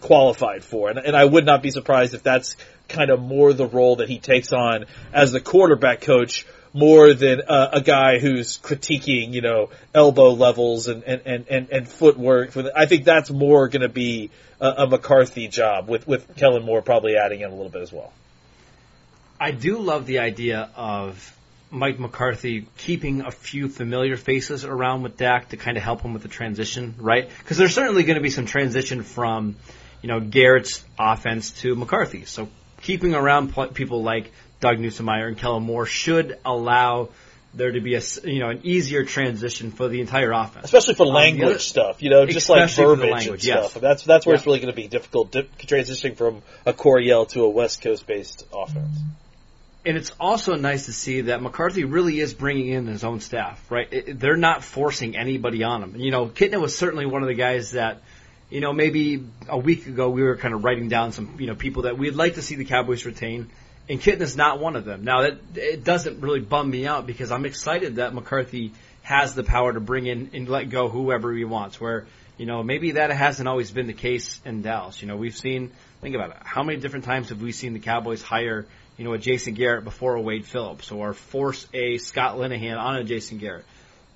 qualified 0.00 0.62
for. 0.62 0.90
And, 0.90 0.98
and 0.98 1.16
I 1.16 1.24
would 1.24 1.44
not 1.44 1.62
be 1.62 1.70
surprised 1.70 2.14
if 2.14 2.22
that's 2.22 2.56
kind 2.88 3.10
of 3.10 3.20
more 3.20 3.52
the 3.52 3.66
role 3.66 3.96
that 3.96 4.08
he 4.08 4.18
takes 4.18 4.52
on 4.52 4.86
as 5.12 5.32
the 5.32 5.40
quarterback 5.40 6.00
coach 6.00 6.46
more 6.72 7.14
than 7.14 7.42
uh, 7.48 7.70
a 7.72 7.80
guy 7.80 8.18
who's 8.18 8.58
critiquing, 8.58 9.32
you 9.32 9.40
know, 9.40 9.70
elbow 9.94 10.30
levels 10.30 10.86
and, 10.86 11.02
and, 11.02 11.22
and, 11.24 11.46
and, 11.48 11.70
and 11.70 11.88
footwork. 11.88 12.56
I 12.76 12.86
think 12.86 13.04
that's 13.04 13.30
more 13.30 13.68
going 13.68 13.82
to 13.82 13.88
be 13.88 14.30
a, 14.60 14.68
a 14.68 14.86
McCarthy 14.86 15.48
job 15.48 15.88
with, 15.88 16.06
with 16.06 16.36
Kellen 16.36 16.64
Moore 16.64 16.82
probably 16.82 17.16
adding 17.16 17.40
in 17.40 17.50
a 17.50 17.54
little 17.54 17.70
bit 17.70 17.82
as 17.82 17.92
well. 17.92 18.12
I 19.40 19.50
do 19.52 19.78
love 19.78 20.06
the 20.06 20.18
idea 20.18 20.70
of 20.74 21.34
Mike 21.70 21.98
McCarthy 21.98 22.66
keeping 22.78 23.20
a 23.20 23.30
few 23.30 23.68
familiar 23.68 24.16
faces 24.16 24.64
around 24.64 25.02
with 25.02 25.16
Dak 25.16 25.50
to 25.50 25.56
kind 25.56 25.76
of 25.76 25.82
help 25.82 26.00
him 26.02 26.12
with 26.12 26.22
the 26.22 26.28
transition, 26.28 26.94
right? 26.98 27.28
Because 27.38 27.56
there's 27.56 27.74
certainly 27.74 28.02
going 28.04 28.16
to 28.16 28.22
be 28.22 28.30
some 28.30 28.46
transition 28.46 29.02
from, 29.02 29.56
you 30.02 30.08
know, 30.08 30.18
Garrett's 30.20 30.84
offense 30.98 31.50
to 31.62 31.74
McCarthy. 31.76 32.24
So 32.24 32.48
keeping 32.82 33.14
around 33.14 33.52
pl- 33.52 33.68
people 33.68 34.02
like 34.02 34.32
Doug 34.60 34.78
Nussmeier 34.78 35.28
and 35.28 35.36
Kellen 35.38 35.62
Moore 35.62 35.86
should 35.86 36.38
allow 36.44 37.10
there 37.54 37.72
to 37.72 37.80
be 37.80 37.94
a 37.94 38.02
you 38.24 38.40
know 38.40 38.50
an 38.50 38.60
easier 38.62 39.04
transition 39.04 39.70
for 39.70 39.88
the 39.88 40.00
entire 40.02 40.32
offense. 40.32 40.66
especially 40.66 40.94
for 40.94 41.06
Um, 41.06 41.14
language 41.14 41.48
other- 41.48 41.58
stuff, 41.58 42.02
you 42.02 42.10
know, 42.10 42.26
just 42.26 42.48
like 42.50 42.64
Especially 42.64 42.84
for 42.84 42.90
the 42.90 42.96
verbiage 42.96 43.12
language, 43.12 43.46
and 43.48 43.56
yes. 43.62 43.70
stuff. 43.70 43.82
That's 43.82 44.02
that's 44.04 44.26
where 44.26 44.34
Yeah. 44.34 44.38
it's 44.38 44.46
really 44.46 44.58
going 44.60 44.70
to 44.70 44.76
be 44.76 44.86
difficult 44.86 45.32
di- 45.32 45.48
transitioning 45.60 46.16
from 46.16 46.42
a 46.66 46.72
Coryell 46.74 47.24
to 47.30 47.44
a 47.44 47.48
West 47.48 47.80
Coast 47.80 48.06
based 48.06 48.44
offense. 48.52 48.98
And 49.88 49.96
it's 49.96 50.12
also 50.20 50.54
nice 50.54 50.84
to 50.84 50.92
see 50.92 51.22
that 51.22 51.40
McCarthy 51.40 51.84
really 51.84 52.20
is 52.20 52.34
bringing 52.34 52.68
in 52.68 52.86
his 52.86 53.04
own 53.04 53.20
staff, 53.20 53.58
right? 53.70 53.88
It- 53.90 54.20
they're 54.20 54.36
not 54.36 54.62
forcing 54.62 55.16
anybody 55.16 55.64
on 55.64 55.82
him. 55.82 55.94
You 55.96 56.10
know, 56.10 56.26
Kitna 56.26 56.60
was 56.60 56.76
certainly 56.76 57.06
one 57.06 57.22
of 57.22 57.28
the 57.28 57.34
guys 57.34 57.70
that, 57.70 58.02
you 58.50 58.60
know, 58.60 58.74
maybe 58.74 59.24
a 59.48 59.56
week 59.56 59.86
ago 59.86 60.10
we 60.10 60.22
were 60.22 60.36
kind 60.36 60.52
of 60.52 60.62
writing 60.62 60.88
down 60.90 61.12
some, 61.12 61.36
you 61.38 61.46
know, 61.46 61.54
people 61.54 61.84
that 61.84 61.96
we'd 61.96 62.16
like 62.16 62.34
to 62.34 62.42
see 62.42 62.54
the 62.56 62.66
Cowboys 62.66 63.06
retain, 63.06 63.48
and 63.88 63.98
Kitna's 63.98 64.36
not 64.36 64.60
one 64.60 64.76
of 64.76 64.84
them. 64.84 65.04
Now 65.04 65.22
that 65.22 65.38
it 65.54 65.84
doesn't 65.84 66.20
really 66.20 66.40
bum 66.40 66.68
me 66.68 66.86
out 66.86 67.06
because 67.06 67.32
I'm 67.32 67.46
excited 67.46 67.96
that 67.96 68.12
McCarthy 68.12 68.72
has 69.00 69.34
the 69.34 69.42
power 69.42 69.72
to 69.72 69.80
bring 69.80 70.04
in 70.04 70.28
and 70.34 70.46
let 70.50 70.68
go 70.68 70.90
whoever 70.90 71.32
he 71.32 71.44
wants. 71.44 71.80
Where 71.80 72.06
you 72.38 72.46
know 72.46 72.62
maybe 72.62 72.92
that 72.92 73.10
hasn't 73.10 73.48
always 73.48 73.70
been 73.70 73.86
the 73.86 73.92
case 73.92 74.40
in 74.44 74.62
Dallas. 74.62 75.02
You 75.02 75.08
know, 75.08 75.16
we've 75.16 75.36
seen 75.36 75.70
think 76.00 76.14
about 76.14 76.30
it. 76.30 76.36
How 76.42 76.62
many 76.62 76.80
different 76.80 77.04
times 77.04 77.28
have 77.28 77.42
we 77.42 77.52
seen 77.52 77.74
the 77.74 77.80
Cowboys 77.80 78.22
hire 78.22 78.66
you 78.96 79.04
know 79.04 79.12
a 79.12 79.18
Jason 79.18 79.54
Garrett 79.54 79.84
before 79.84 80.14
a 80.14 80.20
Wade 80.20 80.46
Phillips 80.46 80.90
or 80.90 81.12
force 81.12 81.66
a 81.74 81.98
Scott 81.98 82.36
Linehan 82.36 82.78
on 82.78 82.96
a 82.96 83.04
Jason 83.04 83.38
Garrett? 83.38 83.64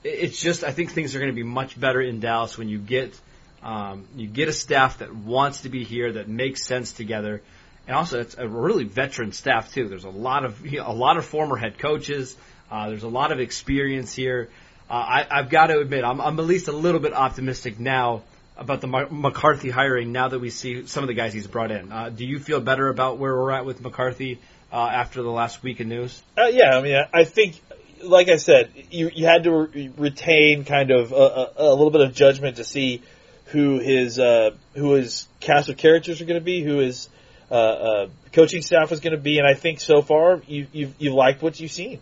It's 0.04 0.40
just 0.40 0.64
I 0.64 0.72
think 0.72 0.92
things 0.92 1.14
are 1.14 1.18
going 1.18 1.30
to 1.30 1.36
be 1.36 1.42
much 1.42 1.78
better 1.78 2.00
in 2.00 2.20
Dallas 2.20 2.56
when 2.56 2.68
you 2.68 2.78
get 2.78 3.18
um, 3.62 4.06
you 4.16 4.26
get 4.26 4.48
a 4.48 4.52
staff 4.52 4.98
that 4.98 5.14
wants 5.14 5.62
to 5.62 5.68
be 5.68 5.84
here 5.84 6.12
that 6.12 6.28
makes 6.28 6.64
sense 6.64 6.92
together. 6.92 7.42
And 7.86 7.96
also, 7.96 8.20
it's 8.20 8.36
a 8.36 8.48
really 8.48 8.84
veteran 8.84 9.32
staff 9.32 9.72
too. 9.72 9.88
There's 9.88 10.04
a 10.04 10.10
lot 10.10 10.44
of 10.44 10.64
you 10.64 10.78
know, 10.78 10.88
a 10.88 10.92
lot 10.92 11.16
of 11.16 11.24
former 11.24 11.56
head 11.56 11.78
coaches. 11.78 12.36
Uh, 12.70 12.88
there's 12.88 13.02
a 13.02 13.08
lot 13.08 13.32
of 13.32 13.40
experience 13.40 14.14
here. 14.14 14.48
Uh, 14.92 14.96
I, 14.96 15.26
I've 15.38 15.48
got 15.48 15.68
to 15.68 15.78
admit, 15.80 16.04
I'm, 16.04 16.20
I'm 16.20 16.38
at 16.38 16.44
least 16.44 16.68
a 16.68 16.72
little 16.72 17.00
bit 17.00 17.14
optimistic 17.14 17.80
now 17.80 18.24
about 18.58 18.82
the 18.82 18.86
Mar- 18.86 19.08
McCarthy 19.10 19.70
hiring. 19.70 20.12
Now 20.12 20.28
that 20.28 20.38
we 20.38 20.50
see 20.50 20.86
some 20.86 21.02
of 21.02 21.08
the 21.08 21.14
guys 21.14 21.32
he's 21.32 21.46
brought 21.46 21.70
in, 21.70 21.90
uh, 21.90 22.10
do 22.10 22.26
you 22.26 22.38
feel 22.38 22.60
better 22.60 22.88
about 22.88 23.16
where 23.16 23.34
we're 23.34 23.52
at 23.52 23.64
with 23.64 23.80
McCarthy 23.80 24.38
uh, 24.70 24.76
after 24.76 25.22
the 25.22 25.30
last 25.30 25.62
week 25.62 25.80
of 25.80 25.86
news? 25.86 26.22
Uh, 26.36 26.48
yeah, 26.52 26.76
I 26.76 26.82
mean, 26.82 27.02
I- 27.14 27.24
think, 27.24 27.58
like 28.02 28.28
I 28.28 28.36
said, 28.36 28.70
you 28.90 29.10
you 29.14 29.24
had 29.24 29.44
to 29.44 29.52
re- 29.52 29.90
retain 29.96 30.64
kind 30.64 30.90
of 30.90 31.12
a, 31.12 31.14
a, 31.14 31.52
a 31.56 31.70
little 31.70 31.90
bit 31.90 32.02
of 32.02 32.12
judgment 32.12 32.56
to 32.56 32.64
see 32.64 33.00
who 33.46 33.78
his 33.78 34.18
uh, 34.18 34.50
who 34.74 34.92
his 34.92 35.26
cast 35.40 35.70
of 35.70 35.78
characters 35.78 36.20
are 36.20 36.26
going 36.26 36.38
to 36.38 36.44
be, 36.44 36.62
who 36.62 36.78
his 36.78 37.08
uh, 37.50 37.54
uh, 37.54 38.08
coaching 38.32 38.60
staff 38.60 38.92
is 38.92 39.00
going 39.00 39.16
to 39.16 39.22
be, 39.22 39.38
and 39.38 39.46
I 39.46 39.54
think 39.54 39.80
so 39.80 40.02
far 40.02 40.42
you 40.46 40.66
you've, 40.72 40.94
you've 40.98 41.14
liked 41.14 41.40
what 41.42 41.58
you've 41.60 41.72
seen. 41.72 42.00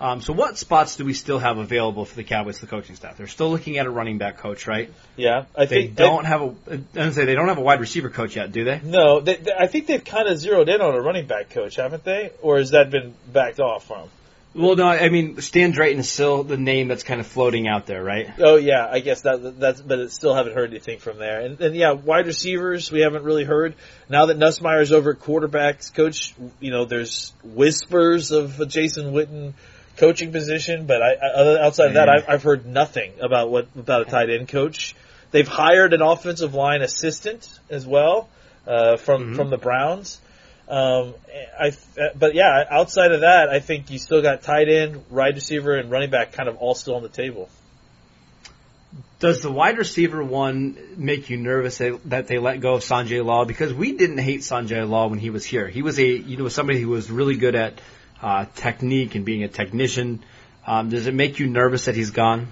Um, 0.00 0.20
so, 0.20 0.32
what 0.32 0.56
spots 0.56 0.96
do 0.96 1.04
we 1.04 1.12
still 1.12 1.40
have 1.40 1.58
available 1.58 2.04
for 2.04 2.14
the 2.14 2.22
Cowboys, 2.22 2.60
the 2.60 2.68
coaching 2.68 2.94
staff? 2.94 3.16
They're 3.16 3.26
still 3.26 3.50
looking 3.50 3.78
at 3.78 3.86
a 3.86 3.90
running 3.90 4.18
back 4.18 4.38
coach, 4.38 4.68
right? 4.68 4.92
Yeah, 5.16 5.46
I 5.56 5.66
think 5.66 5.68
They 5.68 5.80
think 5.86 5.96
don't 5.96 6.24
have 6.24 6.42
a. 6.42 6.54
I 6.96 7.10
say 7.10 7.24
they 7.24 7.34
don't 7.34 7.48
have 7.48 7.58
a 7.58 7.62
wide 7.62 7.80
receiver 7.80 8.08
coach 8.08 8.36
yet, 8.36 8.52
do 8.52 8.64
they? 8.64 8.80
No, 8.84 9.20
they, 9.20 9.36
they, 9.36 9.52
I 9.58 9.66
think 9.66 9.86
they've 9.86 10.04
kind 10.04 10.28
of 10.28 10.38
zeroed 10.38 10.68
in 10.68 10.80
on 10.80 10.94
a 10.94 11.00
running 11.00 11.26
back 11.26 11.50
coach, 11.50 11.76
haven't 11.76 12.04
they? 12.04 12.30
Or 12.42 12.58
has 12.58 12.70
that 12.70 12.90
been 12.90 13.14
backed 13.32 13.58
off 13.58 13.86
from? 13.86 14.08
Well, 14.54 14.76
no, 14.76 14.86
I 14.86 15.08
mean 15.08 15.40
Stan 15.40 15.72
Drayton 15.72 16.00
is 16.00 16.10
still 16.10 16.42
the 16.42 16.56
name 16.56 16.88
that's 16.88 17.02
kind 17.02 17.20
of 17.20 17.26
floating 17.26 17.68
out 17.68 17.86
there, 17.86 18.02
right? 18.02 18.30
Oh 18.38 18.56
yeah, 18.56 18.88
I 18.90 19.00
guess 19.00 19.22
that 19.22 19.58
that's 19.60 19.80
but 19.80 19.98
it 19.98 20.10
still 20.10 20.34
haven't 20.34 20.54
heard 20.54 20.70
anything 20.70 21.00
from 21.00 21.18
there. 21.18 21.40
And 21.40 21.58
then 21.58 21.74
yeah, 21.74 21.92
wide 21.92 22.26
receivers 22.26 22.90
we 22.90 23.00
haven't 23.00 23.24
really 23.24 23.44
heard. 23.44 23.74
Now 24.08 24.26
that 24.26 24.38
Nussmeier's 24.38 24.90
over 24.90 25.12
at 25.12 25.20
quarterbacks 25.20 25.92
coach, 25.92 26.34
you 26.60 26.70
know, 26.70 26.86
there's 26.86 27.32
whispers 27.44 28.30
of 28.30 28.66
Jason 28.68 29.12
Witten 29.12 29.52
coaching 29.98 30.32
position, 30.32 30.86
but 30.86 31.02
I, 31.02 31.12
I 31.14 31.26
other 31.34 31.58
outside 31.60 31.88
of 31.88 31.94
that, 31.94 32.08
I've, 32.08 32.28
I've 32.28 32.42
heard 32.42 32.66
nothing 32.66 33.12
about 33.20 33.50
what 33.50 33.68
about 33.76 34.02
a 34.02 34.04
tight 34.06 34.30
end 34.30 34.48
coach. 34.48 34.94
They've 35.30 35.46
hired 35.48 35.92
an 35.92 36.00
offensive 36.02 36.54
line 36.54 36.80
assistant 36.82 37.48
as 37.68 37.86
well 37.86 38.28
uh, 38.66 38.96
from 38.96 39.32
Mhm. 39.32 39.36
from 39.36 39.50
the 39.50 39.58
Browns. 39.58 40.20
Um, 40.68 41.14
I, 41.58 41.72
but 42.14 42.34
yeah, 42.34 42.64
outside 42.70 43.12
of 43.12 43.20
that, 43.22 43.48
I 43.48 43.58
think 43.60 43.90
you 43.90 43.98
still 43.98 44.20
got 44.20 44.42
tight 44.42 44.68
end, 44.68 45.02
wide 45.10 45.34
receiver, 45.34 45.74
and 45.76 45.90
running 45.90 46.10
back 46.10 46.32
kind 46.32 46.48
of 46.48 46.56
all 46.58 46.74
still 46.74 46.94
on 46.96 47.02
the 47.02 47.08
table. 47.08 47.48
Does 49.18 49.42
the 49.42 49.50
wide 49.50 49.78
receiver 49.78 50.22
one 50.22 50.76
make 50.96 51.28
you 51.28 51.36
nervous 51.36 51.78
that 51.78 51.98
that 52.10 52.26
they 52.28 52.38
let 52.38 52.60
go 52.60 52.74
of 52.74 52.82
Sanjay 52.82 53.24
Lal? 53.24 53.44
Because 53.46 53.74
we 53.74 53.92
didn't 53.92 54.18
hate 54.18 54.40
Sanjay 54.40 54.88
Lal 54.88 55.10
when 55.10 55.18
he 55.18 55.30
was 55.30 55.44
here. 55.44 55.66
He 55.68 55.82
was 55.82 55.98
a 55.98 56.06
you 56.06 56.36
know 56.36 56.48
somebody 56.48 56.80
who 56.80 56.88
was 56.88 57.10
really 57.10 57.36
good 57.36 57.54
at 57.54 57.80
uh, 58.22 58.46
technique 58.56 59.14
and 59.14 59.24
being 59.24 59.44
a 59.44 59.48
technician. 59.48 60.22
Um, 60.66 60.90
does 60.90 61.06
it 61.06 61.14
make 61.14 61.38
you 61.38 61.46
nervous 61.48 61.86
that 61.86 61.94
he's 61.94 62.10
gone? 62.10 62.48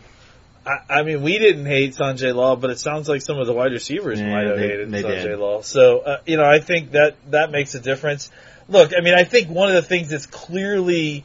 I, 0.65 0.79
I 1.01 1.03
mean, 1.03 1.23
we 1.23 1.39
didn't 1.39 1.67
hate 1.67 1.95
Sanjay 1.95 2.35
Lal, 2.35 2.57
but 2.57 2.71
it 2.71 2.79
sounds 2.79 3.09
like 3.09 3.23
some 3.23 3.39
of 3.39 3.47
the 3.47 3.53
wide 3.53 3.73
receivers 3.73 4.19
Yeah, 4.21 4.31
might 4.33 4.47
have 4.47 4.57
they- 4.57 4.69
hated 4.69 4.91
they 4.91 5.03
Sanjay 5.03 5.23
did. 5.23 5.39
Law. 5.39 5.61
So, 5.63 5.99
uh, 6.01 6.21
you 6.27 6.37
know, 6.37 6.45
I 6.45 6.59
think 6.61 6.93
that 6.93 7.17
that 7.31 7.51
makes 7.51 7.75
a 7.75 7.81
difference. 7.81 8.31
Look, 8.69 8.93
I 8.97 9.01
mean, 9.01 9.15
I 9.15 9.25
think 9.25 9.49
one 9.49 9.69
of 9.69 9.75
the 9.75 9.83
things 9.83 10.09
that's 10.09 10.27
clearly 10.27 11.25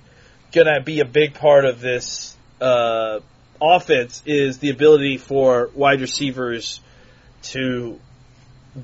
going 0.52 0.68
to 0.68 0.82
be 0.82 1.00
a 1.00 1.06
big 1.06 1.34
part 1.34 1.66
of 1.66 1.80
this 1.80 2.36
uh, 2.60 3.20
offense 3.60 4.22
is 4.26 4.60
the 4.60 4.70
ability 4.70 5.18
for 5.18 5.70
wide 5.74 6.02
receivers 6.02 6.82
to 7.44 8.00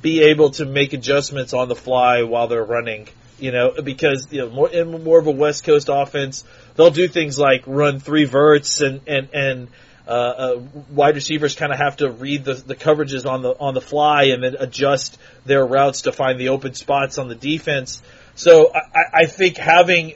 be 0.01 0.23
able 0.23 0.51
to 0.51 0.65
make 0.65 0.93
adjustments 0.93 1.53
on 1.53 1.67
the 1.69 1.75
fly 1.75 2.23
while 2.23 2.47
they're 2.47 2.63
running. 2.63 3.07
You 3.39 3.51
know, 3.51 3.73
because 3.83 4.27
you 4.31 4.39
know 4.41 4.49
more 4.49 4.69
in 4.69 5.03
more 5.03 5.19
of 5.19 5.27
a 5.27 5.31
West 5.31 5.63
Coast 5.63 5.89
offense, 5.91 6.43
they'll 6.75 6.89
do 6.89 7.07
things 7.07 7.37
like 7.37 7.63
run 7.67 7.99
three 7.99 8.25
verts 8.25 8.81
and 8.81 9.01
and 9.07 9.29
and 9.31 9.67
uh, 10.07 10.11
uh, 10.11 10.59
wide 10.89 11.15
receivers 11.15 11.53
kind 11.53 11.71
of 11.71 11.77
have 11.77 11.97
to 11.97 12.09
read 12.09 12.45
the, 12.45 12.53
the 12.53 12.75
coverages 12.75 13.25
on 13.29 13.41
the 13.43 13.51
on 13.59 13.73
the 13.73 13.81
fly 13.81 14.23
and 14.25 14.43
then 14.43 14.55
adjust 14.57 15.17
their 15.45 15.65
routes 15.65 16.03
to 16.03 16.11
find 16.11 16.39
the 16.39 16.49
open 16.49 16.73
spots 16.73 17.17
on 17.17 17.27
the 17.27 17.35
defense. 17.35 18.01
So 18.35 18.71
I, 18.73 18.79
I- 18.79 19.21
I 19.21 19.25
think 19.25 19.57
having 19.57 20.13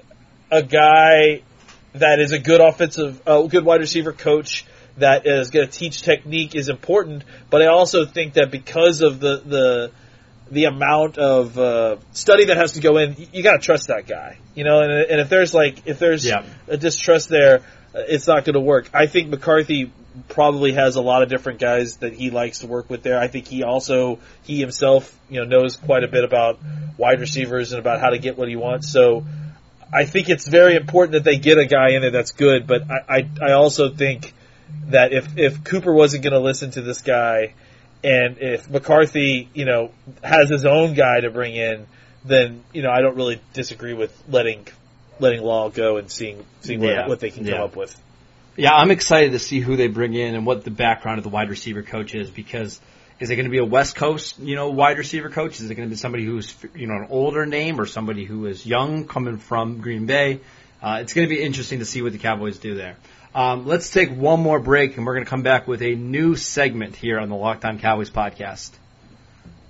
a 0.49 0.63
guy 0.63 1.41
that 1.93 2.19
is 2.19 2.31
a 2.31 2.39
good 2.39 2.61
offensive, 2.61 3.21
a 3.27 3.47
good 3.47 3.65
wide 3.65 3.81
receiver 3.81 4.13
coach 4.13 4.65
that 4.97 5.27
is 5.27 5.49
going 5.49 5.67
to 5.67 5.71
teach 5.71 6.01
technique 6.01 6.55
is 6.55 6.69
important. 6.69 7.23
But 7.49 7.61
I 7.61 7.67
also 7.67 8.05
think 8.05 8.33
that 8.33 8.49
because 8.49 9.01
of 9.01 9.19
the 9.19 9.37
the 9.45 9.91
the 10.51 10.65
amount 10.65 11.17
of 11.17 11.57
uh, 11.57 11.95
study 12.11 12.45
that 12.45 12.57
has 12.57 12.73
to 12.73 12.81
go 12.81 12.97
in, 12.97 13.15
you, 13.17 13.27
you 13.33 13.43
got 13.43 13.53
to 13.53 13.59
trust 13.59 13.87
that 13.87 14.05
guy. 14.05 14.37
You 14.53 14.65
know, 14.65 14.81
and, 14.81 14.91
and 14.91 15.21
if 15.21 15.29
there's 15.29 15.53
like 15.53 15.87
if 15.87 15.97
there's 15.97 16.25
Yeah. 16.25 16.43
a 16.67 16.77
distrust 16.77 17.29
there, 17.29 17.61
uh, 17.95 17.99
it's 18.07 18.27
not 18.27 18.43
going 18.45 18.55
to 18.55 18.59
work. 18.59 18.89
I 18.93 19.07
think 19.07 19.29
McCarthy 19.29 19.91
probably 20.27 20.73
has 20.73 20.97
a 20.97 21.01
lot 21.01 21.23
of 21.23 21.29
different 21.29 21.59
guys 21.59 21.97
that 21.97 22.11
he 22.13 22.31
likes 22.31 22.59
to 22.59 22.67
work 22.67 22.89
with 22.89 23.01
there. 23.01 23.17
I 23.17 23.27
think 23.29 23.47
he 23.47 23.63
also 23.63 24.19
he 24.43 24.59
himself 24.59 25.17
you 25.29 25.39
know 25.39 25.45
knows 25.45 25.77
quite 25.77 26.03
a 26.03 26.09
bit 26.09 26.25
about 26.25 26.59
wide 26.97 27.21
receivers 27.21 27.71
and 27.71 27.79
about 27.79 28.01
how 28.01 28.09
to 28.09 28.19
get 28.19 28.37
what 28.37 28.49
he 28.49 28.57
wants. 28.57 28.89
So 28.89 29.25
I 29.93 30.03
think 30.05 30.29
it's 30.29 30.47
very 30.47 30.75
important 30.75 31.13
that 31.13 31.23
they 31.23 31.37
get 31.37 31.57
a 31.57 31.65
guy 31.65 31.91
in 31.91 32.01
there 32.01 32.11
that's 32.11 32.31
good. 32.31 32.67
But 32.67 32.91
I 32.91 32.99
I, 33.17 33.29
I 33.41 33.51
also 33.53 33.89
think 33.89 34.33
that 34.89 35.13
if 35.13 35.37
if 35.37 35.63
Cooper 35.63 35.93
wasn't 35.93 36.23
going 36.23 36.33
to 36.33 36.39
listen 36.39 36.71
to 36.71 36.81
this 36.81 37.01
guy, 37.01 37.53
and 38.03 38.37
if 38.39 38.69
McCarthy 38.69 39.49
you 39.53 39.65
know 39.65 39.91
has 40.23 40.49
his 40.49 40.65
own 40.65 40.93
guy 40.93 41.21
to 41.21 41.29
bring 41.29 41.55
in, 41.55 41.85
then 42.25 42.63
you 42.73 42.81
know 42.81 42.89
I 42.89 43.01
don't 43.01 43.15
really 43.15 43.41
disagree 43.53 43.93
with 43.93 44.11
letting 44.27 44.67
letting 45.19 45.43
Lal 45.43 45.69
go 45.69 45.97
and 45.97 46.09
seeing 46.09 46.45
seeing 46.61 46.81
Yeah. 46.81 47.01
what, 47.01 47.09
what 47.09 47.19
they 47.19 47.29
can 47.29 47.45
come 47.45 47.61
up 47.61 47.75
with. 47.75 47.99
Yeah, 48.57 48.73
I'm 48.73 48.91
excited 48.91 49.31
to 49.31 49.39
see 49.39 49.59
who 49.59 49.77
they 49.77 49.87
bring 49.87 50.13
in 50.13 50.35
and 50.35 50.45
what 50.45 50.63
the 50.65 50.71
background 50.71 51.19
of 51.19 51.23
the 51.23 51.29
wide 51.29 51.49
receiver 51.49 51.83
coach 51.83 52.13
is 52.13 52.29
because 52.29 52.79
is 53.21 53.29
it 53.29 53.35
going 53.35 53.45
to 53.45 53.51
be 53.51 53.59
a 53.59 53.65
West 53.65 53.95
Coast, 53.95 54.39
you 54.39 54.55
know, 54.55 54.71
wide 54.71 54.97
receiver 54.97 55.29
coach? 55.29 55.61
Is 55.61 55.69
it 55.69 55.75
going 55.75 55.87
to 55.87 55.93
be 55.93 55.95
somebody 55.95 56.25
who's, 56.25 56.55
you 56.75 56.87
know, 56.87 56.95
an 56.95 57.07
older 57.11 57.45
name 57.45 57.79
or 57.79 57.85
somebody 57.85 58.25
who 58.25 58.47
is 58.47 58.65
young 58.65 59.05
coming 59.05 59.37
from 59.37 59.79
Green 59.79 60.07
Bay? 60.07 60.39
Uh, 60.81 60.99
it's 61.01 61.13
going 61.13 61.29
to 61.29 61.33
be 61.33 61.39
interesting 61.39 61.79
to 61.79 61.85
see 61.85 62.01
what 62.01 62.13
the 62.13 62.17
Cowboys 62.17 62.57
do 62.57 62.73
there. 62.73 62.97
Um, 63.33 63.65
let's 63.65 63.89
take 63.89 64.11
one 64.11 64.41
more 64.41 64.59
break 64.59 64.97
and 64.97 65.05
we're 65.05 65.13
going 65.13 65.23
to 65.23 65.29
come 65.29 65.41
back 65.41 65.65
with 65.65 65.81
a 65.81 65.95
new 65.95 66.35
segment 66.35 66.97
here 66.97 67.17
on 67.17 67.29
the 67.29 67.35
Locked 67.35 67.63
On 67.63 67.79
Cowboys 67.79 68.09
podcast. 68.09 68.71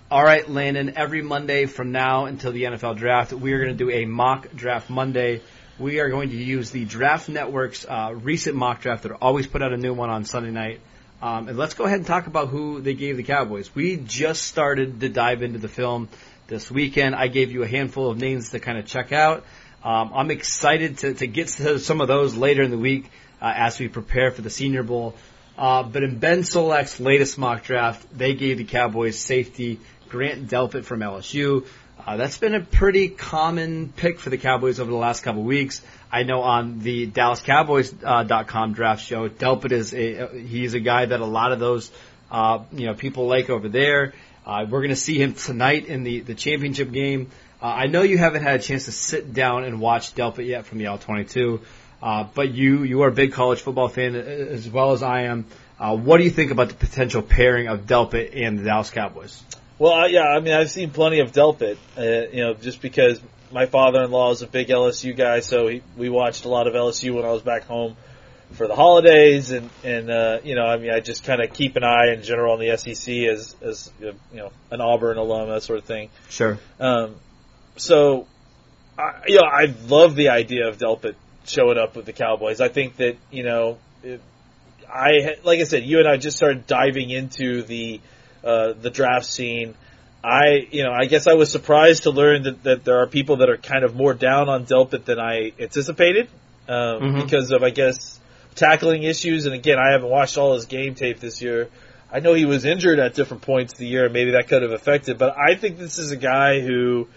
All 0.09 0.23
right, 0.23 0.49
Landon, 0.49 0.93
every 0.95 1.21
Monday 1.21 1.67
from 1.67 1.91
now 1.91 2.25
until 2.25 2.51
the 2.51 2.63
NFL 2.63 2.97
draft, 2.97 3.33
we 3.33 3.53
are 3.53 3.59
going 3.59 3.77
to 3.77 3.77
do 3.77 3.91
a 3.91 4.05
mock 4.05 4.51
draft 4.55 4.89
Monday. 4.89 5.41
We 5.77 5.99
are 5.99 6.09
going 6.09 6.31
to 6.31 6.35
use 6.35 6.71
the 6.71 6.85
Draft 6.85 7.29
Network's 7.29 7.85
uh, 7.85 8.15
recent 8.15 8.55
mock 8.55 8.81
draft. 8.81 9.03
They're 9.03 9.15
always 9.15 9.45
put 9.45 9.61
out 9.61 9.73
a 9.73 9.77
new 9.77 9.93
one 9.93 10.09
on 10.09 10.25
Sunday 10.25 10.49
night. 10.49 10.79
Um, 11.21 11.47
and 11.47 11.55
let's 11.55 11.75
go 11.75 11.83
ahead 11.83 11.99
and 11.99 12.07
talk 12.07 12.25
about 12.25 12.47
who 12.47 12.81
they 12.81 12.95
gave 12.95 13.15
the 13.15 13.23
Cowboys. 13.23 13.75
We 13.75 13.95
just 13.95 14.41
started 14.41 15.01
to 15.01 15.09
dive 15.09 15.43
into 15.43 15.59
the 15.59 15.69
film 15.69 16.09
this 16.47 16.71
weekend. 16.71 17.13
I 17.13 17.27
gave 17.27 17.51
you 17.51 17.61
a 17.61 17.67
handful 17.67 18.09
of 18.09 18.17
names 18.17 18.49
to 18.49 18.59
kind 18.59 18.79
of 18.79 18.87
check 18.87 19.11
out. 19.11 19.45
Um, 19.83 20.11
I'm 20.15 20.31
excited 20.31 20.97
to, 20.99 21.13
to 21.13 21.27
get 21.27 21.47
to 21.49 21.77
some 21.77 22.01
of 22.01 22.07
those 22.07 22.35
later 22.35 22.63
in 22.63 22.71
the 22.71 22.77
week 22.77 23.11
as 23.41 23.79
we 23.79 23.87
prepare 23.87 24.31
for 24.31 24.41
the 24.41 24.49
Senior 24.49 24.83
Bowl. 24.83 25.15
Uh, 25.57 25.83
but 25.83 26.03
in 26.03 26.17
Ben 26.19 26.43
Solak's 26.43 26.99
latest 26.99 27.37
mock 27.37 27.63
draft, 27.63 28.05
they 28.17 28.33
gave 28.33 28.57
the 28.57 28.63
Cowboys 28.63 29.17
safety 29.19 29.79
Grant 30.11 30.47
Delpit 30.49 30.83
from 30.83 30.99
LSU, 30.99 31.65
Uh, 32.05 32.17
that's 32.17 32.37
been 32.37 32.55
a 32.55 32.59
pretty 32.59 33.09
common 33.09 33.93
pick 33.95 34.19
for 34.19 34.31
the 34.31 34.37
Cowboys 34.37 34.79
over 34.79 34.89
the 34.89 34.97
last 34.97 35.21
couple 35.23 35.43
weeks. 35.43 35.81
I 36.11 36.23
know 36.23 36.41
on 36.41 36.79
the 36.79 37.07
DallasCowboys.com 37.07 38.71
uh, 38.71 38.73
draft 38.73 39.05
show, 39.05 39.29
Delpit 39.29 39.71
is 39.71 39.93
a 39.93 40.27
he's 40.35 40.73
a 40.73 40.79
guy 40.79 41.05
that 41.05 41.19
a 41.19 41.25
lot 41.25 41.51
of 41.51 41.59
those 41.59 41.91
uh, 42.31 42.63
you 42.73 42.87
know 42.87 42.95
people 42.95 43.27
like 43.27 43.49
over 43.49 43.69
there. 43.69 44.13
Uh, 44.45 44.65
we're 44.67 44.79
going 44.79 44.89
to 44.89 44.95
see 44.95 45.21
him 45.21 45.35
tonight 45.35 45.85
in 45.85 46.03
the 46.03 46.21
the 46.21 46.33
championship 46.33 46.91
game. 46.91 47.29
Uh, 47.61 47.67
I 47.67 47.85
know 47.85 48.01
you 48.01 48.17
haven't 48.17 48.41
had 48.43 48.59
a 48.59 48.63
chance 48.63 48.85
to 48.85 48.91
sit 48.91 49.31
down 49.33 49.63
and 49.63 49.79
watch 49.79 50.15
Delpit 50.15 50.47
yet 50.47 50.65
from 50.65 50.79
the 50.79 50.87
All-22, 50.87 51.61
uh, 52.01 52.25
but 52.33 52.53
you 52.53 52.83
you 52.83 53.01
are 53.03 53.09
a 53.09 53.13
big 53.13 53.33
college 53.33 53.61
football 53.61 53.87
fan 53.87 54.15
as 54.15 54.69
well 54.69 54.91
as 54.91 55.03
I 55.03 55.23
am. 55.23 55.45
Uh, 55.79 55.95
what 55.95 56.17
do 56.17 56.23
you 56.23 56.29
think 56.29 56.51
about 56.51 56.69
the 56.69 56.75
potential 56.75 57.21
pairing 57.21 57.67
of 57.67 57.87
Delpit 57.87 58.31
and 58.35 58.59
the 58.59 58.63
Dallas 58.63 58.91
Cowboys? 58.91 59.43
Well, 59.79 59.93
uh, 59.93 60.07
yeah, 60.07 60.25
I 60.25 60.39
mean, 60.39 60.53
I've 60.53 60.69
seen 60.69 60.91
plenty 60.91 61.21
of 61.21 61.31
Delpit, 61.31 61.77
uh, 61.97 62.29
you 62.31 62.43
know, 62.43 62.53
just 62.53 62.81
because 62.81 63.19
my 63.51 63.65
father-in-law 63.65 64.31
is 64.31 64.43
a 64.43 64.47
big 64.47 64.67
LSU 64.67 65.15
guy, 65.15 65.39
so 65.39 65.67
he, 65.67 65.81
we 65.97 66.09
watched 66.09 66.45
a 66.45 66.49
lot 66.49 66.67
of 66.67 66.73
LSU 66.73 67.15
when 67.15 67.25
I 67.25 67.31
was 67.31 67.41
back 67.41 67.63
home 67.63 67.97
for 68.51 68.67
the 68.67 68.75
holidays, 68.75 69.51
and 69.51 69.69
and 69.83 70.09
uh, 70.09 70.39
you 70.43 70.55
know, 70.55 70.65
I 70.65 70.77
mean, 70.77 70.91
I 70.91 70.99
just 70.99 71.23
kind 71.23 71.41
of 71.41 71.53
keep 71.53 71.75
an 71.77 71.83
eye 71.83 72.13
in 72.13 72.23
general 72.23 72.53
on 72.53 72.59
the 72.59 72.77
SEC 72.77 73.13
as 73.27 73.55
as 73.61 73.91
you 73.99 74.15
know 74.33 74.51
an 74.69 74.81
Auburn 74.81 75.17
alum, 75.17 75.49
that 75.49 75.63
sort 75.63 75.79
of 75.79 75.85
thing. 75.85 76.09
Sure. 76.29 76.59
Um, 76.79 77.15
so, 77.77 78.27
I, 78.97 79.23
you 79.27 79.37
know, 79.37 79.47
I 79.47 79.73
love 79.87 80.15
the 80.15 80.29
idea 80.29 80.67
of 80.67 80.77
Delpit 80.77 81.15
showing 81.45 81.77
up 81.77 81.95
with 81.95 82.05
the 82.05 82.13
Cowboys. 82.13 82.61
I 82.61 82.69
think 82.69 82.97
that 82.97 83.17
you 83.31 83.43
know, 83.43 83.77
it, 84.03 84.21
I 84.89 85.35
like 85.43 85.59
I 85.59 85.63
said, 85.63 85.83
you 85.83 85.99
and 85.99 86.07
I 86.07 86.17
just 86.17 86.37
started 86.37 86.67
diving 86.67 87.09
into 87.09 87.63
the 87.63 88.01
uh, 88.43 88.73
the 88.73 88.89
draft 88.89 89.25
scene. 89.25 89.75
I, 90.23 90.67
you 90.69 90.83
know, 90.83 90.91
I 90.91 91.05
guess 91.05 91.27
I 91.27 91.33
was 91.33 91.51
surprised 91.51 92.03
to 92.03 92.11
learn 92.11 92.43
that, 92.43 92.63
that 92.63 92.85
there 92.85 92.99
are 93.01 93.07
people 93.07 93.37
that 93.37 93.49
are 93.49 93.57
kind 93.57 93.83
of 93.83 93.95
more 93.95 94.13
down 94.13 94.49
on 94.49 94.65
Delpit 94.65 95.05
than 95.05 95.19
I 95.19 95.51
anticipated 95.59 96.27
um, 96.67 96.75
mm-hmm. 96.75 97.21
because 97.21 97.51
of, 97.51 97.63
I 97.63 97.71
guess, 97.71 98.19
tackling 98.53 99.03
issues. 99.03 99.47
And 99.47 99.55
again, 99.55 99.79
I 99.79 99.93
haven't 99.93 100.09
watched 100.09 100.37
all 100.37 100.53
his 100.53 100.65
game 100.65 100.93
tape 100.93 101.19
this 101.19 101.41
year. 101.41 101.69
I 102.11 102.19
know 102.19 102.33
he 102.33 102.45
was 102.45 102.65
injured 102.65 102.99
at 102.99 103.15
different 103.15 103.41
points 103.41 103.73
of 103.73 103.79
the 103.79 103.87
year, 103.87 104.05
and 104.05 104.13
maybe 104.13 104.31
that 104.31 104.47
could 104.47 104.61
have 104.61 104.71
affected. 104.71 105.17
But 105.17 105.35
I 105.37 105.55
think 105.55 105.77
this 105.77 105.97
is 105.97 106.11
a 106.11 106.17
guy 106.17 106.59
who 106.59 107.07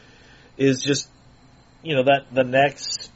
is 0.57 0.81
just, 0.81 1.09
you 1.83 1.97
know, 1.97 2.05
that 2.05 2.27
the 2.33 2.45
next 2.45 3.11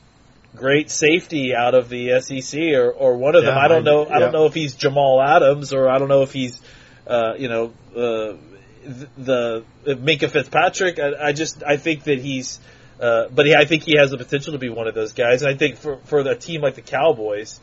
great 0.59 0.91
safety 0.91 1.55
out 1.55 1.75
of 1.75 1.89
the 1.89 2.21
SEC 2.21 2.61
or, 2.75 2.91
or 2.91 3.17
one 3.17 3.35
of 3.35 3.45
yeah, 3.45 3.51
them. 3.51 3.59
I 3.59 3.69
don't 3.69 3.85
know. 3.85 4.05
I, 4.05 4.17
I 4.17 4.19
don't 4.19 4.33
know 4.33 4.47
if 4.47 4.55
he's 4.55 4.75
Jamal 4.75 5.23
Adams 5.23 5.73
or 5.73 5.89
I 5.89 5.99
don't 5.99 6.09
know 6.09 6.23
if 6.23 6.33
he's 6.33 6.61
uh, 7.09 7.35
you 7.39 7.49
know, 7.49 7.73
uh, 7.97 8.37
the, 9.17 9.65
the 9.85 9.95
Minkah 9.95 10.31
Fitzpatrick. 10.31 10.99
I, 10.99 11.29
I, 11.29 11.33
just 11.33 11.63
I 11.63 11.79
think 11.79 12.05
that 12.05 12.19
he's, 12.19 12.61
uh, 13.01 13.29
but 13.35 13.47
he, 13.47 13.55
I 13.55 13.65
think 13.65 13.83
he 13.83 13.97
has 13.97 14.11
the 14.11 14.19
potential 14.19 14.53
to 14.53 14.59
be 14.59 14.69
one 14.69 14.87
of 14.87 14.95
those 14.95 15.15
guys. 15.15 15.43
And 15.43 15.51
I 15.51 15.57
think 15.57 15.79
for 15.79 15.97
for 16.05 16.21
a 16.21 16.35
team 16.35 16.61
like 16.61 16.75
the 16.75 16.83
Cowboys, 16.83 17.61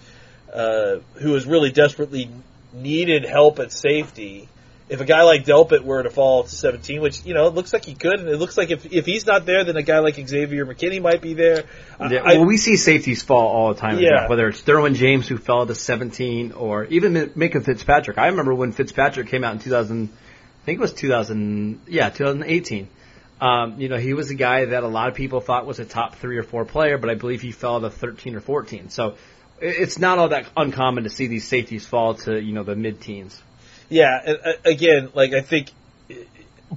uh, 0.52 0.98
who 1.16 1.34
has 1.34 1.46
really 1.46 1.72
desperately 1.72 2.30
needed 2.74 3.24
help 3.24 3.60
at 3.60 3.72
safety, 3.72 4.50
if 4.88 5.02
a 5.02 5.06
guy 5.06 5.24
like 5.24 5.46
Delpit 5.46 5.84
were 5.84 6.04
to 6.04 6.10
fall 6.10 6.44
to 6.44 6.50
17, 6.50 7.02
which 7.02 7.26
you 7.26 7.34
know 7.34 7.48
it 7.48 7.56
looks 7.56 7.74
like 7.74 7.86
he 7.86 7.96
could, 7.96 8.20
and 8.20 8.30
it 8.30 8.38
looks 8.38 8.56
like 8.58 8.70
if 8.70 8.86
if 8.92 9.06
he's 9.06 9.26
not 9.26 9.46
there, 9.46 9.64
then 9.64 9.76
a 9.78 9.84
guy 9.84 10.00
like 10.00 10.16
Xavier 10.16 10.66
McKinney 10.66 11.02
might 11.02 11.22
be 11.22 11.34
there. 11.34 11.64
Yeah, 12.00 12.22
I, 12.24 12.38
well, 12.38 12.46
we 12.46 12.58
see 12.58 12.78
safeties 12.78 13.24
fall 13.24 13.48
all 13.48 13.74
the 13.74 13.80
time. 13.80 14.00
Yeah. 14.00 14.28
whether 14.28 14.48
it's 14.48 14.62
Derwin 14.62 14.96
James 14.96 15.28
who 15.28 15.38
fell 15.38 15.66
to 15.66 15.74
17, 15.74 16.52
or 16.52 16.86
even 16.86 17.14
Minkah 17.14 17.64
Fitzpatrick. 17.64 18.18
I 18.18 18.28
remember 18.28 18.54
when 18.54 18.72
Fitzpatrick 18.72 19.28
came 19.30 19.44
out 19.44 19.54
in 19.54 19.60
2000, 19.60 20.10
I 20.14 20.66
think 20.66 20.78
it 20.78 20.82
was 20.82 20.94
2000, 20.94 21.82
yeah, 21.88 22.10
2018. 22.10 22.88
Um, 23.42 23.82
you 23.82 23.90
know, 23.90 23.98
he 23.98 24.14
was 24.14 24.30
a 24.30 24.36
guy 24.36 24.66
that 24.66 24.84
a 24.84 24.88
lot 24.88 25.10
of 25.10 25.16
people 25.16 25.42
thought 25.42 25.66
was 25.66 25.80
a 25.80 25.86
top 25.86 26.16
three 26.16 26.38
or 26.38 26.44
four 26.44 26.64
player, 26.64 26.98
but 26.98 27.10
I 27.10 27.16
believe 27.16 27.42
he 27.42 27.52
fell 27.52 27.82
to 27.82 27.90
13 27.90 28.36
or 28.36 28.40
14. 28.40 28.90
So 28.90 29.16
it's 29.60 30.00
not 30.00 30.20
all 30.20 30.30
that 30.30 30.46
uncommon 30.56 31.04
to 31.04 31.10
see 31.10 31.28
these 31.28 31.48
safeties 31.48 31.86
fall 31.86 32.16
to 32.16 32.40
you 32.40 32.54
know 32.54 32.64
the 32.64 32.76
mid 32.76 33.02
teens. 33.02 33.42
Yeah, 33.90 34.34
again, 34.66 35.10
like 35.14 35.34
I 35.34 35.42
think 35.42 35.72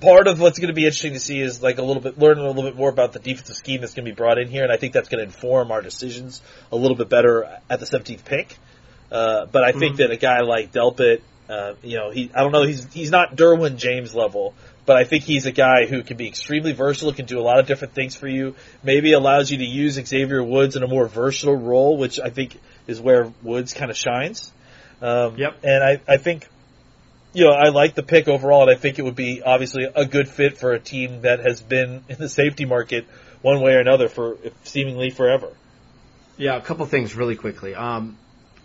part 0.01 0.29
of 0.29 0.41
what's 0.41 0.59
going 0.59 0.69
to 0.69 0.75
be 0.75 0.85
interesting 0.85 1.15
to 1.15 1.21
see 1.21 1.41
is 1.41 1.63
like 1.63 1.79
a 1.79 1.83
little 1.83 2.03
bit 2.03 2.19
learn 2.19 2.39
a 2.39 2.47
little 2.47 2.63
bit 2.63 2.77
more 2.77 2.91
about 2.91 3.13
the 3.13 3.19
defensive 3.19 3.57
scheme 3.57 3.81
that's 3.81 3.95
going 3.95 4.05
to 4.05 4.11
be 4.11 4.15
brought 4.15 4.39
in 4.39 4.49
here, 4.49 4.63
and 4.63 4.73
I 4.73 4.77
think 4.77 4.93
that's 4.93 5.09
going 5.09 5.19
to 5.19 5.25
inform 5.25 5.71
our 5.71 5.83
decisions 5.83 6.43
a 6.71 6.77
little 6.77 6.97
bit 6.97 7.09
better 7.09 7.61
at 7.69 7.81
the 7.81 7.87
17th 7.87 8.25
pick. 8.25 8.57
Uh, 9.11 9.47
but 9.47 9.65
I 9.65 9.73
think 9.73 9.95
mm-hmm. 9.95 10.03
that 10.03 10.11
a 10.11 10.17
guy 10.17 10.41
like 10.41 10.73
Delpit, 10.73 11.23
uh, 11.49 11.75
you 11.83 11.97
know, 11.97 12.11
he 12.11 12.31
I 12.35 12.43
don't 12.43 12.53
know, 12.53 12.65
he's 12.65 12.93
he's 12.93 13.11
not 13.11 13.37
Derwin 13.37 13.77
James 13.77 14.15
level, 14.15 14.55
but 14.85 14.97
I 14.97 15.05
think 15.05 15.25
he's 15.25 15.47
a 15.47 15.53
guy 15.53 15.87
who 15.87 16.03
can 16.03 16.17
be 16.17 16.29
extremely 16.29 16.73
versatile, 16.73 17.13
can 17.13 17.27
do 17.27 17.39
a 17.39 17.43
lot 17.43 17.59
of 17.59 17.67
different 17.67 17.95
things 17.95 18.15
for 18.15 18.29
you. 18.29 18.55
Maybe 18.83 19.13
allows 19.13 19.51
you 19.51 19.59
to 19.59 19.65
use 19.65 19.95
Xavier 19.95 20.43
Woods 20.43 20.77
in 20.77 20.83
a 20.83 20.89
more 20.89 21.07
versatile 21.09 21.57
role, 21.57 21.97
which 21.97 22.21
I 22.21 22.29
think 22.29 22.59
is 22.87 23.01
where 23.01 23.33
Woods 23.43 23.73
kind 23.73 23.91
of 23.91 23.97
shines. 23.97 24.53
Um, 25.01 25.37
yep. 25.37 25.59
And 25.63 25.83
I, 25.83 26.01
I 26.07 26.17
think 26.17 26.49
you 27.33 27.45
know, 27.45 27.53
I 27.53 27.69
like 27.69 27.95
the 27.95 28.03
pick 28.03 28.29
overall, 28.29 28.63
and 28.63 28.71
I 28.71 28.75
think 28.75 28.99
it 28.99 29.03
would 29.03 29.17
be 29.17 29.43
obviously 29.43 29.85
a 29.85 30.07
good 30.07 30.29
fit 30.29 30.59
for 30.59 30.73
a 30.73 30.81
team 30.81 31.23
that 31.23 31.41
has 31.41 31.61
been 31.61 32.03
in 32.09 32.19
the 32.19 32.29
safety 32.29 32.65
market 32.65 33.07
one 33.43 33.61
way 33.61 33.75
or 33.75 33.81
another 33.81 34.09
for 34.09 34.39
seemingly 34.65 35.11
forever. 35.11 35.53
Yeah, 36.37 36.57
a 36.57 36.61
couple 36.61 36.87
things 36.87 37.15
really 37.15 37.37
quickly. 37.37 37.75
Um, 37.75 38.17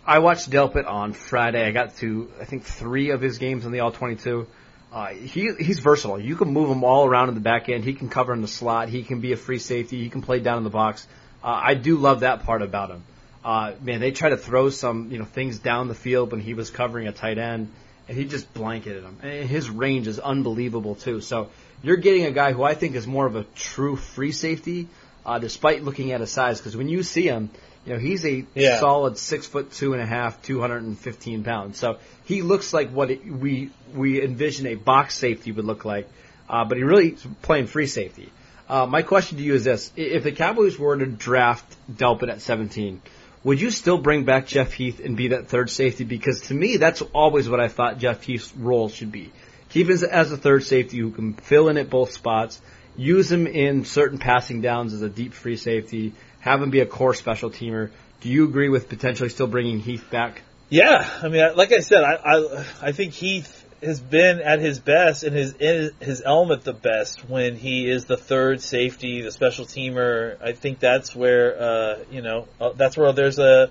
I 0.06 0.20
watched 0.20 0.50
Delpit 0.50 0.86
on 0.86 1.12
Friday. 1.12 1.66
I 1.66 1.70
got 1.70 1.96
to 1.96 2.30
I 2.40 2.44
think 2.44 2.64
three 2.64 3.10
of 3.10 3.20
his 3.20 3.38
games 3.38 3.66
in 3.66 3.72
the 3.72 3.80
All 3.80 3.92
22. 3.92 4.46
Uh, 4.92 5.08
he 5.08 5.52
he's 5.58 5.80
versatile. 5.80 6.20
You 6.20 6.36
can 6.36 6.48
move 6.52 6.70
him 6.70 6.84
all 6.84 7.04
around 7.04 7.28
in 7.28 7.34
the 7.34 7.40
back 7.40 7.68
end. 7.68 7.82
He 7.82 7.94
can 7.94 8.08
cover 8.08 8.32
in 8.32 8.42
the 8.42 8.48
slot. 8.48 8.88
He 8.88 9.02
can 9.02 9.20
be 9.20 9.32
a 9.32 9.36
free 9.36 9.58
safety. 9.58 10.00
He 10.00 10.08
can 10.08 10.22
play 10.22 10.38
down 10.38 10.58
in 10.58 10.64
the 10.64 10.70
box. 10.70 11.06
Uh, 11.42 11.60
I 11.62 11.74
do 11.74 11.96
love 11.96 12.20
that 12.20 12.44
part 12.44 12.62
about 12.62 12.90
him. 12.90 13.02
Uh, 13.44 13.72
man, 13.82 14.00
they 14.00 14.12
try 14.12 14.28
to 14.28 14.36
throw 14.36 14.70
some 14.70 15.10
you 15.10 15.18
know 15.18 15.24
things 15.24 15.58
down 15.58 15.88
the 15.88 15.94
field 15.94 16.30
when 16.30 16.40
he 16.40 16.54
was 16.54 16.70
covering 16.70 17.08
a 17.08 17.12
tight 17.12 17.38
end 17.38 17.70
and 18.08 18.16
he 18.16 18.24
just 18.24 18.52
blanketed 18.52 19.02
him. 19.02 19.18
And 19.22 19.48
his 19.48 19.70
range 19.70 20.06
is 20.06 20.18
unbelievable 20.18 20.94
too. 20.94 21.20
So 21.20 21.50
you're 21.82 21.96
getting 21.96 22.24
a 22.24 22.30
guy 22.30 22.52
who 22.52 22.62
I 22.62 22.74
think 22.74 22.96
is 22.96 23.06
more 23.06 23.26
of 23.26 23.36
a 23.36 23.44
true 23.54 23.96
free 23.96 24.32
safety, 24.32 24.88
uh, 25.24 25.38
despite 25.38 25.82
looking 25.84 26.12
at 26.12 26.20
his 26.20 26.30
size. 26.30 26.58
Because 26.58 26.76
when 26.76 26.88
you 26.88 27.02
see 27.02 27.24
him, 27.24 27.50
you 27.86 27.92
know 27.92 27.98
he's 27.98 28.24
a 28.24 28.46
yeah. 28.54 28.80
solid 28.80 29.18
six 29.18 29.46
foot 29.46 29.72
two 29.72 29.92
and 29.92 30.02
a 30.02 30.06
half, 30.06 30.42
two 30.42 30.60
hundred 30.60 30.84
and 30.84 30.98
fifteen 30.98 31.44
pounds. 31.44 31.78
So 31.78 31.98
he 32.24 32.42
looks 32.42 32.72
like 32.72 32.90
what 32.90 33.10
it, 33.10 33.26
we 33.26 33.70
we 33.94 34.22
envision 34.22 34.66
a 34.66 34.74
box 34.74 35.16
safety 35.16 35.52
would 35.52 35.64
look 35.64 35.84
like, 35.84 36.08
uh, 36.48 36.64
but 36.64 36.78
he 36.78 36.84
really 36.84 37.16
playing 37.42 37.66
free 37.66 37.86
safety. 37.86 38.32
Uh, 38.66 38.86
my 38.86 39.02
question 39.02 39.36
to 39.36 39.44
you 39.44 39.54
is 39.54 39.64
this: 39.64 39.92
If 39.96 40.24
the 40.24 40.32
Cowboys 40.32 40.78
were 40.78 40.96
to 40.96 41.06
draft 41.06 41.76
Delpit 41.90 42.30
at 42.30 42.40
17, 42.40 43.02
would 43.44 43.60
you 43.60 43.70
still 43.70 43.98
bring 43.98 44.24
back 44.24 44.46
Jeff 44.46 44.72
Heath 44.72 45.00
and 45.04 45.16
be 45.16 45.28
that 45.28 45.48
third 45.48 45.70
safety? 45.70 46.04
Because 46.04 46.40
to 46.48 46.54
me, 46.54 46.78
that's 46.78 47.02
always 47.02 47.48
what 47.48 47.60
I 47.60 47.68
thought 47.68 47.98
Jeff 47.98 48.22
Heath's 48.22 48.54
role 48.56 48.88
should 48.88 49.12
be. 49.12 49.30
Keep 49.68 49.90
him 49.90 49.98
as 50.10 50.32
a 50.32 50.36
third 50.36 50.64
safety 50.64 50.98
who 50.98 51.10
can 51.10 51.34
fill 51.34 51.68
in 51.68 51.76
at 51.76 51.90
both 51.90 52.12
spots, 52.12 52.60
use 52.96 53.30
him 53.30 53.46
in 53.46 53.84
certain 53.84 54.18
passing 54.18 54.60
downs 54.60 54.94
as 54.94 55.02
a 55.02 55.08
deep 55.08 55.34
free 55.34 55.56
safety, 55.56 56.14
have 56.40 56.62
him 56.62 56.70
be 56.70 56.80
a 56.80 56.86
core 56.86 57.14
special 57.14 57.50
teamer. 57.50 57.90
Do 58.20 58.28
you 58.28 58.44
agree 58.44 58.68
with 58.68 58.88
potentially 58.88 59.28
still 59.28 59.46
bringing 59.46 59.80
Heath 59.80 60.10
back? 60.10 60.42
Yeah, 60.70 61.08
I 61.22 61.28
mean, 61.28 61.56
like 61.56 61.72
I 61.72 61.80
said, 61.80 62.02
I 62.02 62.14
I, 62.14 62.66
I 62.82 62.92
think 62.92 63.12
Heath 63.12 63.63
has 63.84 64.00
been 64.00 64.40
at 64.40 64.60
his 64.60 64.78
best 64.78 65.22
and 65.22 65.34
his 65.34 65.54
in 65.54 65.90
his 66.00 66.22
element 66.24 66.64
the 66.64 66.72
best 66.72 67.28
when 67.28 67.56
he 67.56 67.88
is 67.88 68.04
the 68.04 68.16
third 68.16 68.60
safety, 68.60 69.22
the 69.22 69.32
special 69.32 69.64
teamer. 69.64 70.40
I 70.42 70.52
think 70.52 70.78
that's 70.78 71.14
where 71.14 71.60
uh, 71.60 71.98
you 72.10 72.22
know 72.22 72.48
uh, 72.60 72.70
that's 72.72 72.96
where 72.96 73.12
there's 73.12 73.38
a 73.38 73.70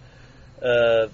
uh, 0.61 1.07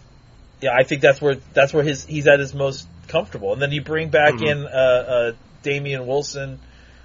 yeah. 0.61 0.73
I 0.73 0.83
think 0.83 1.01
that's 1.01 1.21
where 1.21 1.35
that's 1.53 1.73
where 1.73 1.83
his 1.83 2.05
he's 2.05 2.27
at 2.27 2.39
his 2.39 2.53
most 2.53 2.87
comfortable. 3.07 3.53
And 3.53 3.61
then 3.61 3.71
you 3.71 3.81
bring 3.81 4.09
back 4.09 4.35
mm-hmm. 4.35 4.45
in 4.45 4.65
uh, 4.65 4.69
uh, 4.69 5.31
Damien 5.63 6.07
Wilson, 6.07 6.59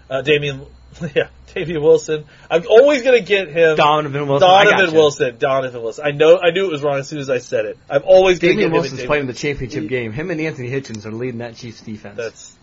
uh, 0.09 0.23
Damien 0.23 0.67
Yeah, 1.15 1.29
Davey 1.53 1.77
Wilson. 1.77 2.25
I'm 2.51 2.67
always 2.69 3.03
gonna 3.03 3.21
get 3.21 3.49
him. 3.49 3.77
Donovan 3.77 4.29
Wilson. 4.29 4.49
Donovan 4.49 4.95
Wilson. 4.95 5.39
Donovan 5.39 5.83
Wilson. 5.83 6.05
I 6.07 6.11
know. 6.13 6.39
I 6.41 6.51
knew 6.51 6.67
it 6.67 6.71
was 6.71 6.83
wrong 6.83 6.99
as 6.99 7.09
soon 7.09 7.19
as 7.19 7.29
I 7.29 7.39
said 7.39 7.65
it. 7.65 7.79
I'm 7.91 8.03
always 8.05 8.39
gonna 8.39 8.53
Damien 8.55 8.73
Wilson's 8.73 9.01
him 9.01 9.07
playing 9.07 9.27
the 9.27 9.33
championship 9.33 9.89
game. 9.89 10.13
Him 10.13 10.31
and 10.31 10.41
Anthony 10.41 10.71
Hitchens 10.71 11.05
are 11.05 11.13
leading 11.13 11.39
that 11.39 11.57
Chiefs 11.57 11.81
defense. 11.81 12.17
That's 12.17 12.57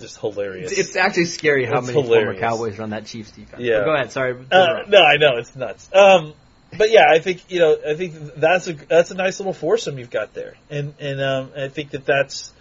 just 0.00 0.18
hilarious. 0.18 0.72
It's, 0.72 0.96
actually 0.96 1.26
scary 1.26 1.64
how 1.64 1.80
many 1.80 1.92
hilarious. 1.92 2.24
former 2.24 2.40
Cowboys 2.40 2.78
run 2.78 2.90
that 2.90 3.06
Chiefs 3.06 3.32
defense. 3.32 3.62
Yeah. 3.62 3.78
But 3.78 3.84
go 3.84 3.94
ahead. 3.94 4.12
Sorry. 4.12 4.32
Uh, 4.50 4.82
no, 4.88 5.02
I 5.02 5.16
know 5.18 5.36
it's 5.36 5.54
nuts. 5.54 5.88
Um, 5.92 6.34
but 6.76 6.90
yeah, 6.90 7.06
I 7.10 7.18
think 7.18 7.50
you 7.50 7.60
know, 7.60 7.76
I 7.86 7.94
think 7.94 8.14
that's 8.36 8.68
a 8.68 8.72
that's 8.72 9.10
a 9.10 9.14
nice 9.14 9.40
little 9.40 9.52
foursome 9.52 9.98
you've 9.98 10.10
got 10.10 10.34
there, 10.34 10.54
and 10.70 10.94
and 11.00 11.20
um, 11.20 11.50
I 11.56 11.68
think 11.68 11.90
that 11.90 12.04
that's 12.06 12.52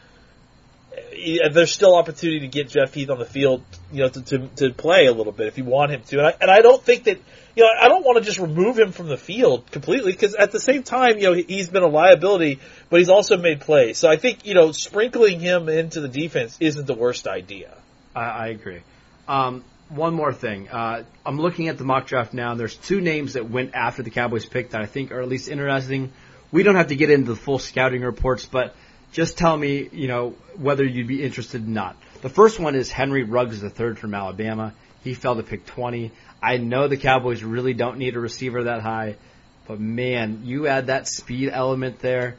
there's 1.52 1.72
still 1.72 1.96
opportunity 1.96 2.42
to 2.42 2.48
get 2.48 2.70
Jeff 2.70 2.94
Heath 2.94 3.10
on 3.10 3.20
the 3.20 3.26
field, 3.26 3.64
you 3.92 4.02
know, 4.02 4.10
to, 4.10 4.22
to, 4.22 4.48
to 4.56 4.74
play 4.74 5.08
a 5.08 5.12
little 5.12 5.32
bit 5.32 5.48
if 5.48 5.58
you 5.58 5.64
want 5.64 5.92
him 5.92 6.02
to. 6.04 6.18
And 6.20 6.28
I, 6.28 6.34
and 6.42 6.52
I 6.52 6.62
don't 6.62 6.82
think 6.82 7.06
that, 7.06 7.20
you 7.56 7.64
know, 7.64 7.70
I 7.82 7.88
don't 7.88 8.06
want 8.06 8.18
to 8.20 8.24
just 8.24 8.38
remove 8.38 8.78
him 8.78 8.92
from 8.92 9.08
the 9.08 9.18
field 9.18 9.70
completely 9.72 10.12
because 10.12 10.36
at 10.36 10.52
the 10.52 10.60
same 10.60 10.84
time, 10.84 11.18
you 11.18 11.24
know, 11.24 11.34
he's 11.34 11.70
been 11.70 11.84
a 11.84 11.88
liability, 11.88 12.60
but 12.90 13.00
he's 13.00 13.10
also 13.10 13.38
made 13.38 13.62
plays. 13.62 13.98
So 13.98 14.10
I 14.10 14.18
think, 14.18 14.46
you 14.46 14.54
know, 14.54 14.72
sprinkling 14.72 15.40
him 15.40 15.70
into 15.70 16.02
the 16.02 16.08
defense 16.08 16.58
isn't 16.60 16.86
the 16.86 16.94
worst 16.94 17.28
idea. 17.28 17.76
I, 18.16 18.26
I 18.26 18.48
agree. 18.48 18.82
Um, 19.28 19.64
one 19.90 20.14
more 20.14 20.34
thing. 20.34 20.70
Uh, 20.70 21.04
I'm 21.26 21.40
looking 21.40 21.68
at 21.68 21.78
the 21.78 21.84
mock 21.84 22.08
draft 22.08 22.34
now, 22.34 22.54
there's 22.56 22.76
two 22.76 23.02
names 23.02 23.34
that 23.34 23.50
went 23.50 23.74
after 23.74 24.04
the 24.04 24.12
Cowboys 24.12 24.46
pick 24.46 24.72
that 24.72 24.82
I 24.82 24.86
think 24.86 25.12
are 25.12 25.22
at 25.22 25.28
least 25.28 25.50
interesting. 25.50 26.12
We 26.52 26.64
don't 26.64 26.76
have 26.76 26.88
to 26.88 26.96
get 26.96 27.10
into 27.10 27.32
the 27.32 27.36
full 27.36 27.60
scouting 27.60 28.02
reports, 28.02 28.46
but 28.46 28.76
just 29.12 29.38
tell 29.38 29.58
me, 29.58 29.90
you 29.92 30.08
know, 30.08 30.36
whether 30.56 30.84
you'd 30.84 31.08
be 31.08 31.24
interested 31.24 31.64
or 31.64 31.70
not. 31.70 31.96
The 32.22 32.30
first 32.30 32.60
one 32.60 32.76
is 32.76 32.92
Henry 32.92 33.24
Ruggs 33.24 33.64
III 33.64 33.96
from 33.96 34.14
Alabama. 34.14 34.74
He 35.04 35.14
fell 35.14 35.36
to 35.36 35.44
pick 35.44 35.66
20. 35.66 36.12
I 36.42 36.58
know 36.58 36.88
the 36.88 36.98
Cowboys 36.98 37.44
really 37.44 37.74
don't 37.74 37.98
need 37.98 38.16
a 38.16 38.20
receiver 38.20 38.66
that 38.66 38.82
high, 38.82 39.16
but 39.68 39.80
man, 39.80 40.42
you 40.44 40.68
add 40.68 40.88
that 40.88 41.08
speed 41.08 41.50
element 41.50 42.00
there. 42.00 42.36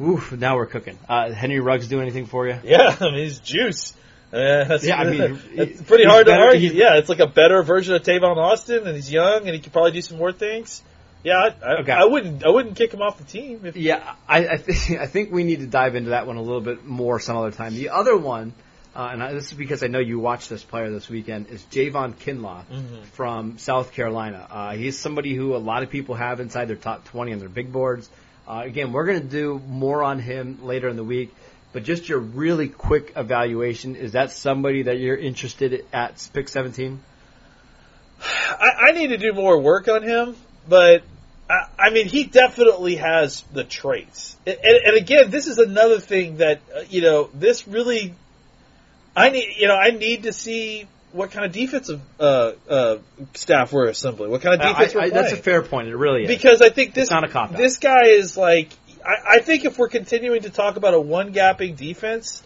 Oof, 0.00 0.32
now 0.32 0.56
we're 0.56 0.66
cooking. 0.66 0.98
Uh, 1.08 1.32
Henry 1.32 1.60
Ruggs 1.60 1.88
do 1.88 2.00
anything 2.00 2.26
for 2.26 2.46
you? 2.46 2.58
Yeah, 2.62 2.96
I 3.00 3.04
mean, 3.04 3.24
he's 3.24 3.40
juice. 3.40 3.94
Uh, 4.32 4.64
that's, 4.64 4.84
Yeah, 4.84 4.96
I 4.96 5.04
mean, 5.10 5.40
it's 5.52 5.82
pretty 5.82 6.04
hard 6.04 6.26
to 6.26 6.32
argue. 6.32 6.70
Yeah, 6.72 6.96
it's 6.98 7.08
like 7.08 7.18
a 7.18 7.26
better 7.26 7.62
version 7.62 7.94
of 7.94 8.02
Tavon 8.02 8.36
Austin, 8.36 8.86
and 8.86 8.94
he's 8.94 9.10
young, 9.10 9.46
and 9.46 9.50
he 9.50 9.60
could 9.60 9.72
probably 9.72 9.92
do 9.92 10.02
some 10.02 10.18
more 10.18 10.32
things. 10.32 10.82
Yeah, 11.24 11.34
I, 11.34 11.46
I, 11.48 11.80
Okay. 11.80 11.92
I 11.92 12.04
wouldn't, 12.04 12.44
I 12.44 12.50
wouldn't 12.50 12.76
kick 12.76 12.94
him 12.94 13.02
off 13.02 13.18
the 13.18 13.24
team. 13.24 13.62
If, 13.64 13.76
Yeah, 13.76 14.14
I, 14.28 14.46
I, 14.46 14.56
think, 14.56 15.00
I 15.00 15.06
think 15.06 15.32
we 15.32 15.44
need 15.44 15.60
to 15.60 15.66
dive 15.66 15.96
into 15.96 16.10
that 16.10 16.26
one 16.26 16.36
a 16.36 16.42
little 16.42 16.60
bit 16.60 16.84
more 16.86 17.18
some 17.18 17.36
other 17.36 17.50
time. 17.50 17.74
The 17.74 17.90
other 17.90 18.16
one, 18.16 18.52
uh, 18.98 19.10
and 19.12 19.22
I, 19.22 19.32
this 19.32 19.52
is 19.52 19.54
because 19.54 19.84
I 19.84 19.86
know 19.86 20.00
you 20.00 20.18
watched 20.18 20.50
this 20.50 20.64
player 20.64 20.90
this 20.90 21.08
weekend, 21.08 21.46
is 21.50 21.62
Javon 21.70 22.14
Kinlaw 22.14 22.64
from 23.12 23.56
South 23.56 23.92
Carolina. 23.92 24.44
Uh, 24.50 24.72
he's 24.72 24.98
somebody 24.98 25.36
who 25.36 25.54
a 25.54 25.58
lot 25.58 25.84
of 25.84 25.90
people 25.90 26.16
have 26.16 26.40
inside 26.40 26.66
their 26.66 26.76
top 26.76 27.04
20 27.04 27.34
on 27.34 27.38
their 27.38 27.48
big 27.48 27.72
boards. 27.72 28.10
Uh, 28.48 28.62
again, 28.64 28.92
we're 28.92 29.06
going 29.06 29.20
to 29.20 29.28
do 29.28 29.62
more 29.68 30.02
on 30.02 30.18
him 30.18 30.64
later 30.64 30.88
in 30.88 30.96
the 30.96 31.04
week, 31.04 31.32
but 31.72 31.84
just 31.84 32.08
your 32.08 32.18
really 32.18 32.68
quick 32.68 33.12
evaluation, 33.14 33.94
is 33.94 34.12
that 34.12 34.32
somebody 34.32 34.82
that 34.82 34.98
you're 34.98 35.16
interested 35.16 35.84
at 35.92 36.28
pick 36.32 36.48
17? 36.48 37.00
I, 38.20 38.88
I 38.88 38.92
need 38.92 39.08
to 39.08 39.18
do 39.18 39.32
more 39.32 39.60
work 39.60 39.86
on 39.86 40.02
him, 40.02 40.34
but 40.68 41.02
I, 41.48 41.68
I 41.78 41.90
mean, 41.90 42.08
he 42.08 42.24
definitely 42.24 42.96
has 42.96 43.42
the 43.52 43.62
traits. 43.62 44.36
And, 44.44 44.56
and, 44.56 44.76
and 44.86 44.96
again, 44.96 45.30
this 45.30 45.46
is 45.46 45.58
another 45.58 46.00
thing 46.00 46.38
that 46.38 46.60
uh, 46.74 46.80
you 46.88 47.00
know. 47.00 47.30
This 47.32 47.68
really, 47.68 48.14
I 49.18 49.30
need 49.30 49.54
you 49.56 49.68
know, 49.68 49.76
I 49.76 49.90
need 49.90 50.24
to 50.24 50.32
see 50.32 50.86
what 51.12 51.30
kind 51.30 51.46
of 51.46 51.52
defensive 51.52 52.00
uh, 52.20 52.52
uh, 52.68 52.98
staff 53.34 53.72
we're 53.72 53.88
assembling. 53.88 54.30
What 54.30 54.42
kind 54.42 54.54
of 54.54 54.60
I, 54.60 54.72
defense 54.72 54.94
we're 54.94 55.00
I, 55.00 55.10
playing. 55.10 55.22
that's 55.22 55.32
a 55.34 55.42
fair 55.42 55.62
point. 55.62 55.88
It 55.88 55.96
really 55.96 56.24
is. 56.24 56.28
because 56.28 56.62
I 56.62 56.70
think 56.70 56.94
this 56.94 57.10
this 57.52 57.78
guy 57.78 58.06
is 58.06 58.36
like 58.36 58.70
I, 59.04 59.36
I 59.36 59.38
think 59.40 59.64
if 59.64 59.78
we're 59.78 59.88
continuing 59.88 60.42
to 60.42 60.50
talk 60.50 60.76
about 60.76 60.94
a 60.94 61.00
one 61.00 61.32
gapping 61.32 61.76
defense, 61.76 62.42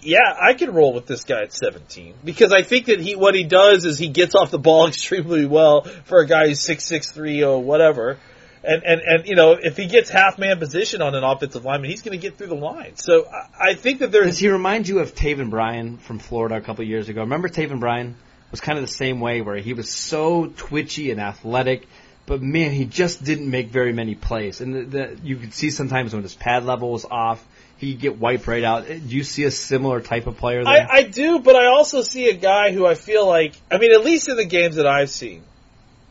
yeah, 0.00 0.34
I 0.40 0.54
can 0.54 0.72
roll 0.72 0.92
with 0.92 1.06
this 1.06 1.24
guy 1.24 1.42
at 1.42 1.52
17 1.52 2.14
because 2.24 2.52
I 2.52 2.62
think 2.62 2.86
that 2.86 3.00
he 3.00 3.16
what 3.16 3.34
he 3.34 3.44
does 3.44 3.84
is 3.84 3.98
he 3.98 4.08
gets 4.08 4.34
off 4.34 4.50
the 4.50 4.58
ball 4.58 4.86
extremely 4.88 5.46
well 5.46 5.82
for 6.04 6.20
a 6.20 6.26
guy 6.26 6.48
who's 6.48 6.60
six 6.60 6.84
six 6.84 7.10
three 7.10 7.42
or 7.42 7.62
whatever. 7.62 8.18
And, 8.66 8.82
and, 8.82 9.00
and, 9.02 9.26
you 9.26 9.36
know, 9.36 9.52
if 9.52 9.76
he 9.76 9.86
gets 9.86 10.08
half 10.08 10.38
man 10.38 10.58
position 10.58 11.02
on 11.02 11.14
an 11.14 11.22
offensive 11.22 11.64
lineman, 11.64 11.90
he's 11.90 12.02
going 12.02 12.18
to 12.18 12.22
get 12.22 12.38
through 12.38 12.46
the 12.46 12.54
line. 12.54 12.96
So 12.96 13.26
I, 13.26 13.70
I 13.70 13.74
think 13.74 13.98
that 13.98 14.10
Does 14.10 14.22
there's, 14.22 14.38
he 14.38 14.48
remind 14.48 14.88
you 14.88 15.00
of 15.00 15.14
Taven 15.14 15.50
Bryan 15.50 15.98
from 15.98 16.18
Florida 16.18 16.56
a 16.56 16.60
couple 16.60 16.82
of 16.82 16.88
years 16.88 17.08
ago? 17.08 17.20
Remember 17.20 17.48
Taven 17.48 17.78
Bryan 17.78 18.16
was 18.50 18.60
kind 18.60 18.78
of 18.78 18.86
the 18.86 18.92
same 18.92 19.20
way 19.20 19.42
where 19.42 19.56
he 19.56 19.74
was 19.74 19.90
so 19.90 20.46
twitchy 20.46 21.10
and 21.10 21.20
athletic, 21.20 21.86
but 22.24 22.40
man, 22.40 22.70
he 22.70 22.86
just 22.86 23.22
didn't 23.22 23.50
make 23.50 23.68
very 23.68 23.92
many 23.92 24.14
plays. 24.14 24.62
And 24.62 24.74
the, 24.74 24.82
the, 24.84 25.18
you 25.22 25.36
could 25.36 25.52
see 25.52 25.70
sometimes 25.70 26.14
when 26.14 26.22
his 26.22 26.34
pad 26.34 26.64
level 26.64 26.90
was 26.90 27.04
off, 27.04 27.46
he'd 27.76 28.00
get 28.00 28.18
wiped 28.18 28.46
right 28.46 28.64
out. 28.64 28.86
Do 28.86 28.94
you 28.94 29.24
see 29.24 29.44
a 29.44 29.50
similar 29.50 30.00
type 30.00 30.26
of 30.26 30.38
player 30.38 30.64
there? 30.64 30.72
I, 30.72 30.98
I 30.98 31.02
do, 31.02 31.40
but 31.40 31.54
I 31.54 31.66
also 31.66 32.00
see 32.00 32.30
a 32.30 32.34
guy 32.34 32.72
who 32.72 32.86
I 32.86 32.94
feel 32.94 33.26
like, 33.26 33.54
I 33.70 33.76
mean, 33.76 33.92
at 33.92 34.04
least 34.04 34.28
in 34.30 34.36
the 34.36 34.46
games 34.46 34.76
that 34.76 34.86
I've 34.86 35.10
seen, 35.10 35.42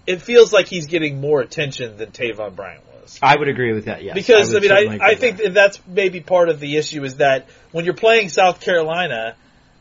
it 0.06 0.22
feels 0.22 0.52
like 0.52 0.68
he's 0.68 0.88
getting 0.88 1.22
more 1.22 1.42
attention 1.42 1.98
than 1.98 2.12
Taven 2.12 2.56
Bryan 2.56 2.82
was. 3.02 3.20
I 3.22 3.36
would 3.36 3.48
agree 3.48 3.74
with 3.74 3.86
that. 3.86 4.04
Yes, 4.04 4.16
because 4.16 4.52
I, 4.52 4.54
would 4.54 4.64
mean, 4.64 5.02
I, 5.02 5.10
I 5.10 5.16
think 5.16 5.38
that 5.38 5.54
that's 5.54 5.80
maybe 5.88 6.22
part 6.22 6.50
of 6.50 6.60
the 6.60 6.78
issue 6.78 7.04
is 7.04 7.18
that 7.18 7.48
when 7.72 7.86
you're 7.86 7.94
playing 7.94 8.30
South 8.30 8.62
Carolina, 8.62 9.36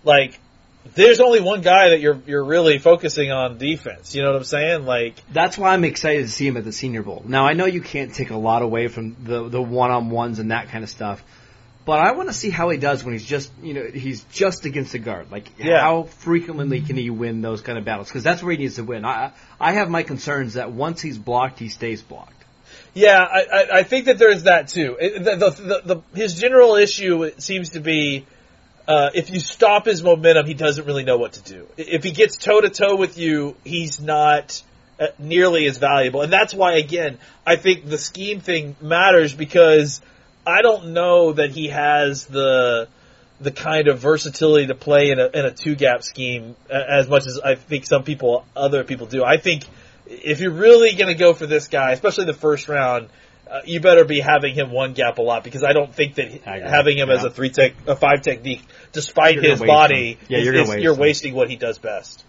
like 0.05 0.39
there's 0.95 1.21
only 1.21 1.41
one 1.41 1.61
guy 1.61 1.91
that 1.91 2.01
you're 2.01 2.21
you're 2.27 2.45
really 2.45 2.79
focusing 2.79 3.31
on 3.31 3.59
defense. 3.59 4.15
You 4.15 4.23
know 4.23 4.29
what 4.33 4.39
I'm 4.39 4.45
saying? 4.45 4.87
Like 4.87 5.15
That's 5.33 5.57
why 5.57 5.73
I'm 5.73 5.85
excited 5.85 6.23
to 6.23 6.29
see 6.31 6.47
him 6.47 6.57
at 6.57 6.65
the 6.65 6.73
Senior 6.73 7.03
Bowl. 7.03 7.23
Now 7.27 7.47
I 7.47 7.53
know 7.53 7.67
you 7.67 7.81
can't 7.81 8.15
take 8.15 8.31
a 8.31 8.37
lot 8.37 8.63
away 8.63 8.89
from 8.89 9.17
the 9.23 9.49
the 9.49 9.63
one 9.63 9.91
on 9.91 10.11
ones 10.11 10.39
and 10.39 10.51
that 10.51 10.69
kind 10.69 10.85
of 10.85 10.91
stuff, 10.91 11.23
but 11.85 11.99
I 11.99 12.13
want 12.13 12.29
to 12.29 12.35
see 12.35 12.51
how 12.51 12.69
he 12.71 12.79
does 12.79 13.05
when 13.05 13.13
he's 13.13 13.25
just 13.25 13.51
you 13.63 13.75
know 13.75 13.85
he's 13.93 14.23
just 14.33 14.65
against 14.65 14.93
the 14.93 14.99
guard. 14.99 15.31
Like 15.31 15.49
Yeah. 15.59 15.81
how 15.81 16.05
frequently 16.05 16.81
can 16.81 16.97
he 16.97 17.11
win 17.11 17.41
those 17.43 17.61
kind 17.61 17.79
of 17.79 17.85
battles? 17.85 18.09
Because 18.09 18.23
that's 18.23 18.43
where 18.43 18.53
he 18.53 18.59
needs 18.59 18.77
to 18.77 18.85
win. 18.85 19.05
I 19.05 19.33
I 19.61 19.73
have 19.73 19.89
my 19.91 20.03
concerns 20.03 20.55
that 20.55 20.73
once 20.73 21.01
he's 21.01 21.19
blocked, 21.19 21.59
he 21.59 21.69
stays 21.69 22.03
blocked. 22.03 22.35
Yeah, 22.95 23.23
I, 23.23 23.41
I, 23.41 23.79
I 23.79 23.83
think 23.85 24.05
that 24.07 24.19
there's 24.19 24.43
that 24.43 24.69
too. 24.69 24.97
The, 25.01 25.37
the, 25.37 25.51
the, 25.51 25.95
the, 25.95 26.03
his 26.15 26.35
general 26.35 26.75
issue 26.77 27.31
seems 27.39 27.71
to 27.71 27.81
be 27.81 28.27
uh, 28.87 29.11
if 29.15 29.31
you 29.31 29.41
stop 29.41 29.87
his 29.87 30.03
momentum, 30.03 30.47
he 30.47 30.55
doesn't 30.55 30.87
really 30.87 31.05
know 31.05 31.17
what 31.17 31.35
to 31.35 31.41
do. 31.43 31.67
If 31.77 32.05
he 32.05 32.11
gets 32.11 32.37
toe 32.37 32.61
to 32.61 32.69
toe 32.69 32.97
with 32.97 33.17
you, 33.17 33.57
he's 33.65 34.01
not 34.01 34.63
uh, 35.01 35.07
nearly 35.19 35.67
as 35.67 35.79
valuable, 35.79 36.23
and 36.23 36.33
that's 36.33 36.53
why 36.53 36.75
again 36.77 37.19
I 37.47 37.57
think 37.57 37.89
the 37.89 37.99
scheme 37.99 38.41
thing 38.41 38.77
matters 38.81 39.35
because 39.35 40.01
I 40.47 40.63
don't 40.63 40.93
know 40.93 41.33
that 41.33 41.51
he 41.51 41.69
has 41.69 42.27
the 42.27 42.89
the 43.41 43.51
kind 43.51 43.89
of 43.89 43.99
versatility 43.99 44.69
to 44.69 44.75
play 44.75 45.11
in 45.11 45.19
a, 45.19 45.27
in 45.27 45.45
a 45.45 45.51
two 45.51 45.75
gap 45.75 46.05
scheme 46.05 46.55
as 46.71 47.09
much 47.09 47.27
as 47.27 47.41
I 47.41 47.57
think 47.57 47.87
some 47.87 48.05
people 48.05 48.45
other 48.55 48.85
people 48.85 49.07
do. 49.07 49.25
I 49.25 49.37
think 49.37 49.65
if 50.07 50.41
you're 50.41 50.53
really 50.53 50.95
going 50.95 51.09
to 51.09 51.19
go 51.19 51.35
for 51.35 51.47
this 51.47 51.67
guy, 51.69 51.93
especially 51.93 52.27
the 52.27 52.35
first 52.35 52.69
round, 52.69 53.09
uh, 53.51 53.61
you 53.65 53.81
better 53.81 54.05
be 54.05 54.21
having 54.21 54.55
him 54.55 54.71
one 54.71 54.93
gap 54.93 55.19
a 55.19 55.23
lot 55.23 55.43
because 55.45 55.65
I 55.65 55.73
don't 55.73 55.93
think 55.93 56.15
that 56.17 56.31
having 56.43 56.97
him 56.97 57.11
as 57.11 57.25
a 57.25 57.31
three 57.31 57.51
tech, 57.51 57.73
a 57.87 57.97
five 57.97 58.23
technique, 58.23 58.63
despite 58.93 59.35
You're 59.35 59.45
his 59.45 59.61
body. 59.61 60.19
Yeah, 60.29 60.39
is- 60.39 60.45
you're 60.45 60.55
is- 60.55 60.69
waste 60.69 60.83
you're 60.83 60.95
wasting 60.95 61.35
what 61.35 61.51
he 61.51 61.57
does 61.57 61.79
best. 61.79 62.25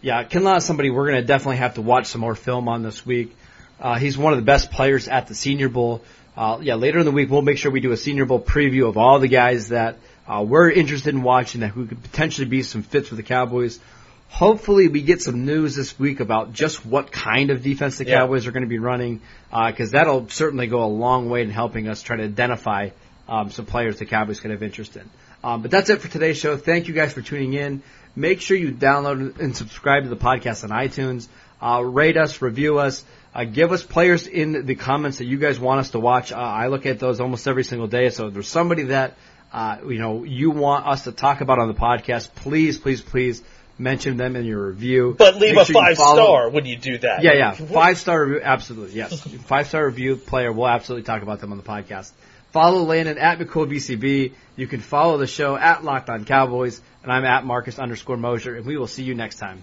Yeah, 0.00 0.22
Kinlaw 0.22 0.58
is 0.58 0.64
somebody 0.64 0.90
we're 0.90 1.10
going 1.10 1.20
to 1.20 1.26
definitely 1.26 1.56
have 1.56 1.74
to 1.74 1.82
watch 1.82 2.06
some 2.06 2.20
more 2.20 2.36
film 2.36 2.68
on 2.68 2.84
this 2.84 3.04
week. 3.04 3.36
Uh, 3.80 3.96
he's 3.96 4.16
one 4.16 4.32
of 4.32 4.38
the 4.38 4.44
best 4.44 4.70
players 4.70 5.08
at 5.08 5.26
the 5.26 5.34
Senior 5.34 5.68
Bowl. 5.68 6.02
Uh, 6.38 6.60
yeah, 6.62 6.76
later 6.76 7.00
in 7.00 7.04
the 7.04 7.10
week 7.10 7.28
we'll 7.28 7.42
make 7.42 7.58
sure 7.58 7.72
we 7.72 7.80
do 7.80 7.90
a 7.90 7.96
Senior 7.96 8.24
Bowl 8.24 8.40
preview 8.40 8.88
of 8.88 8.96
all 8.96 9.18
the 9.18 9.26
guys 9.26 9.70
that 9.70 9.98
uh, 10.28 10.44
we're 10.46 10.70
interested 10.70 11.12
in 11.12 11.24
watching 11.24 11.62
that 11.62 11.70
who 11.70 11.84
could 11.84 12.00
potentially 12.00 12.46
be 12.46 12.62
some 12.62 12.84
fits 12.84 13.08
for 13.08 13.16
the 13.16 13.24
Cowboys. 13.24 13.80
Hopefully 14.28 14.86
we 14.86 15.02
get 15.02 15.20
some 15.20 15.46
news 15.46 15.74
this 15.74 15.98
week 15.98 16.20
about 16.20 16.52
just 16.52 16.86
what 16.86 17.10
kind 17.10 17.50
of 17.50 17.64
defense 17.64 17.98
the 17.98 18.06
Yeah. 18.06 18.18
Cowboys 18.18 18.46
are 18.46 18.52
going 18.52 18.62
to 18.62 18.68
be 18.68 18.78
running, 18.78 19.20
because 19.50 19.90
that'll 19.90 20.28
certainly 20.28 20.68
go 20.68 20.84
a 20.84 20.86
long 20.86 21.28
way 21.28 21.42
in 21.42 21.50
helping 21.50 21.88
us 21.88 22.02
try 22.02 22.16
to 22.18 22.22
identify 22.22 22.90
um, 23.28 23.50
some 23.50 23.66
players 23.66 23.98
the 23.98 24.06
Cowboys 24.06 24.38
could 24.38 24.52
have 24.52 24.62
interest 24.62 24.94
in. 24.96 25.10
Um, 25.42 25.62
but 25.62 25.72
that's 25.72 25.90
it 25.90 26.00
for 26.00 26.08
today's 26.08 26.38
show. 26.38 26.56
Thank 26.56 26.86
you 26.86 26.94
guys 26.94 27.12
for 27.12 27.20
tuning 27.20 27.54
in. 27.54 27.82
Make 28.14 28.42
sure 28.42 28.56
you 28.56 28.70
download 28.70 29.40
and 29.40 29.56
subscribe 29.56 30.04
to 30.04 30.08
the 30.08 30.16
podcast 30.16 30.62
on 30.62 30.70
iTunes. 30.70 31.26
Uh, 31.60 31.82
rate 31.84 32.16
us, 32.16 32.40
review 32.40 32.78
us, 32.78 33.04
uh, 33.34 33.44
give 33.44 33.72
us 33.72 33.82
players 33.82 34.26
in 34.26 34.66
the 34.66 34.74
comments 34.74 35.18
that 35.18 35.24
you 35.26 35.38
guys 35.38 35.58
want 35.58 35.80
us 35.80 35.90
to 35.90 36.00
watch. 36.00 36.32
Uh, 36.32 36.36
I 36.36 36.68
look 36.68 36.86
at 36.86 36.98
those 36.98 37.20
almost 37.20 37.46
every 37.48 37.64
single 37.64 37.88
day. 37.88 38.10
So 38.10 38.28
if 38.28 38.34
there's 38.34 38.48
somebody 38.48 38.84
that 38.84 39.16
uh, 39.52 39.78
you 39.86 39.98
know 39.98 40.24
you 40.24 40.50
want 40.50 40.86
us 40.86 41.04
to 41.04 41.12
talk 41.12 41.40
about 41.40 41.58
on 41.58 41.68
the 41.68 41.74
podcast, 41.74 42.34
please, 42.34 42.78
please, 42.78 43.00
please 43.02 43.42
mention 43.78 44.16
them 44.16 44.36
in 44.36 44.44
your 44.44 44.68
review. 44.68 45.14
But 45.16 45.36
leave 45.36 45.54
Make 45.54 45.62
a 45.62 45.72
sure 45.72 45.82
five 45.82 45.96
star 45.96 46.50
when 46.50 46.66
you 46.66 46.76
do 46.76 46.98
that. 46.98 47.22
yeah, 47.22 47.34
yeah. 47.34 47.52
Five 47.52 47.98
star 47.98 48.24
review, 48.24 48.40
absolutely. 48.42 48.96
Yes. 48.96 49.20
Five 49.46 49.68
star 49.68 49.86
review 49.86 50.16
player. 50.16 50.52
We'll 50.52 50.68
absolutely 50.68 51.04
talk 51.04 51.22
about 51.22 51.40
them 51.40 51.52
on 51.52 51.58
the 51.58 51.64
podcast. 51.64 52.12
Follow 52.50 52.82
Landon 52.82 53.18
at 53.18 53.38
McCoolBCB. 53.38 54.32
You 54.56 54.66
can 54.66 54.80
follow 54.80 55.18
the 55.18 55.26
show 55.26 55.54
at 55.54 55.84
Locked 55.84 56.08
On 56.08 56.24
Cowboys, 56.24 56.80
and 57.02 57.12
I'm 57.12 57.24
at 57.24 57.44
Marcus 57.44 57.78
underscore 57.78 58.16
Mosher, 58.16 58.56
and 58.56 58.64
we 58.64 58.76
will 58.76 58.86
see 58.86 59.02
you 59.02 59.14
next 59.14 59.36
time. 59.36 59.62